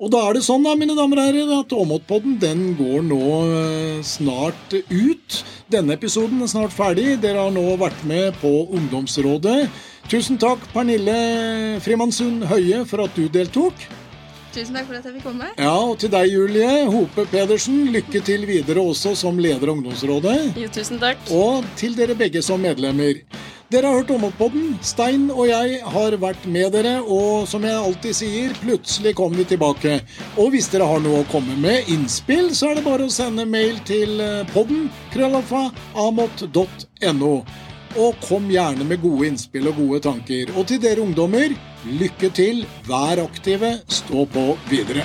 Og 0.00 0.12
da 0.12 0.28
er 0.28 0.34
det 0.34 0.44
sånn, 0.46 0.62
da, 0.62 0.76
mine 0.78 0.94
damer 0.94 1.18
og 1.18 1.26
herrer, 1.26 1.60
at 1.60 1.72
Åmotpodden 1.74 2.38
den 2.38 2.76
går 2.78 3.02
nå 3.02 3.22
eh, 3.50 4.02
snart 4.06 4.70
ut. 4.90 5.44
Denne 5.68 5.96
episoden 5.96 6.40
er 6.40 6.46
snart 6.46 6.70
ferdig. 6.70 7.20
Dere 7.20 7.42
har 7.42 7.50
nå 7.50 7.76
vært 7.76 8.04
med 8.06 8.34
på 8.38 8.68
Ungdomsrådet. 8.70 9.68
Tusen 10.08 10.38
takk, 10.38 10.62
Pernille 10.72 11.80
Frimannsund 11.82 12.46
Høie, 12.46 12.84
for 12.86 13.02
at 13.04 13.16
du 13.18 13.26
deltok. 13.28 13.74
Tusen 14.54 14.72
takk 14.78 14.86
for 14.86 14.96
at 14.96 15.04
jeg 15.04 15.18
fikk 15.18 15.26
komme. 15.26 15.50
Ja, 15.58 15.74
Og 15.76 15.98
til 15.98 16.10
deg, 16.14 16.30
Julie 16.30 16.86
Hope 16.88 17.26
Pedersen, 17.28 17.88
lykke 17.92 18.22
til 18.24 18.46
videre 18.48 18.80
også 18.80 19.16
som 19.18 19.36
leder 19.36 19.68
av 19.68 19.76
Ungdomsrådet. 19.76 20.56
Jo, 20.56 20.70
tusen 20.72 21.02
takk. 21.02 21.18
Og 21.34 21.66
til 21.76 21.98
dere 21.98 22.16
begge 22.16 22.40
som 22.42 22.62
medlemmer. 22.62 23.20
Dere 23.68 23.86
har 23.86 23.98
hørt 23.98 24.10
Åmotpodden. 24.10 24.78
Stein 24.80 25.26
og 25.28 25.44
jeg 25.50 25.82
har 25.92 26.14
vært 26.22 26.46
med 26.48 26.72
dere, 26.72 26.94
og 27.04 27.44
som 27.50 27.66
jeg 27.68 27.76
alltid 27.76 28.16
sier, 28.16 28.54
plutselig 28.62 29.12
kommer 29.18 29.42
vi 29.42 29.44
tilbake. 29.50 29.98
Og 30.40 30.54
hvis 30.54 30.70
dere 30.72 30.88
har 30.88 31.04
noe 31.04 31.20
å 31.20 31.28
komme 31.28 31.58
med, 31.60 31.90
innspill, 31.92 32.48
så 32.56 32.70
er 32.70 32.78
det 32.78 32.86
bare 32.88 33.04
å 33.04 33.12
sende 33.12 33.44
mail 33.44 33.76
til 33.84 34.24
eh, 34.24 34.48
podden 34.54 34.88
krøllalfa 35.12 35.66
amot.no. 36.00 37.34
Og 37.98 38.24
kom 38.24 38.48
gjerne 38.48 38.88
med 38.88 39.04
gode 39.04 39.34
innspill 39.34 39.68
og 39.68 39.82
gode 39.84 40.04
tanker. 40.08 40.56
Og 40.56 40.70
til 40.72 40.80
dere 40.80 41.04
ungdommer, 41.04 41.52
lykke 42.00 42.32
til, 42.40 42.64
vær 42.88 43.20
aktive, 43.20 43.82
stå 44.00 44.24
på 44.32 44.54
videre. 44.72 45.04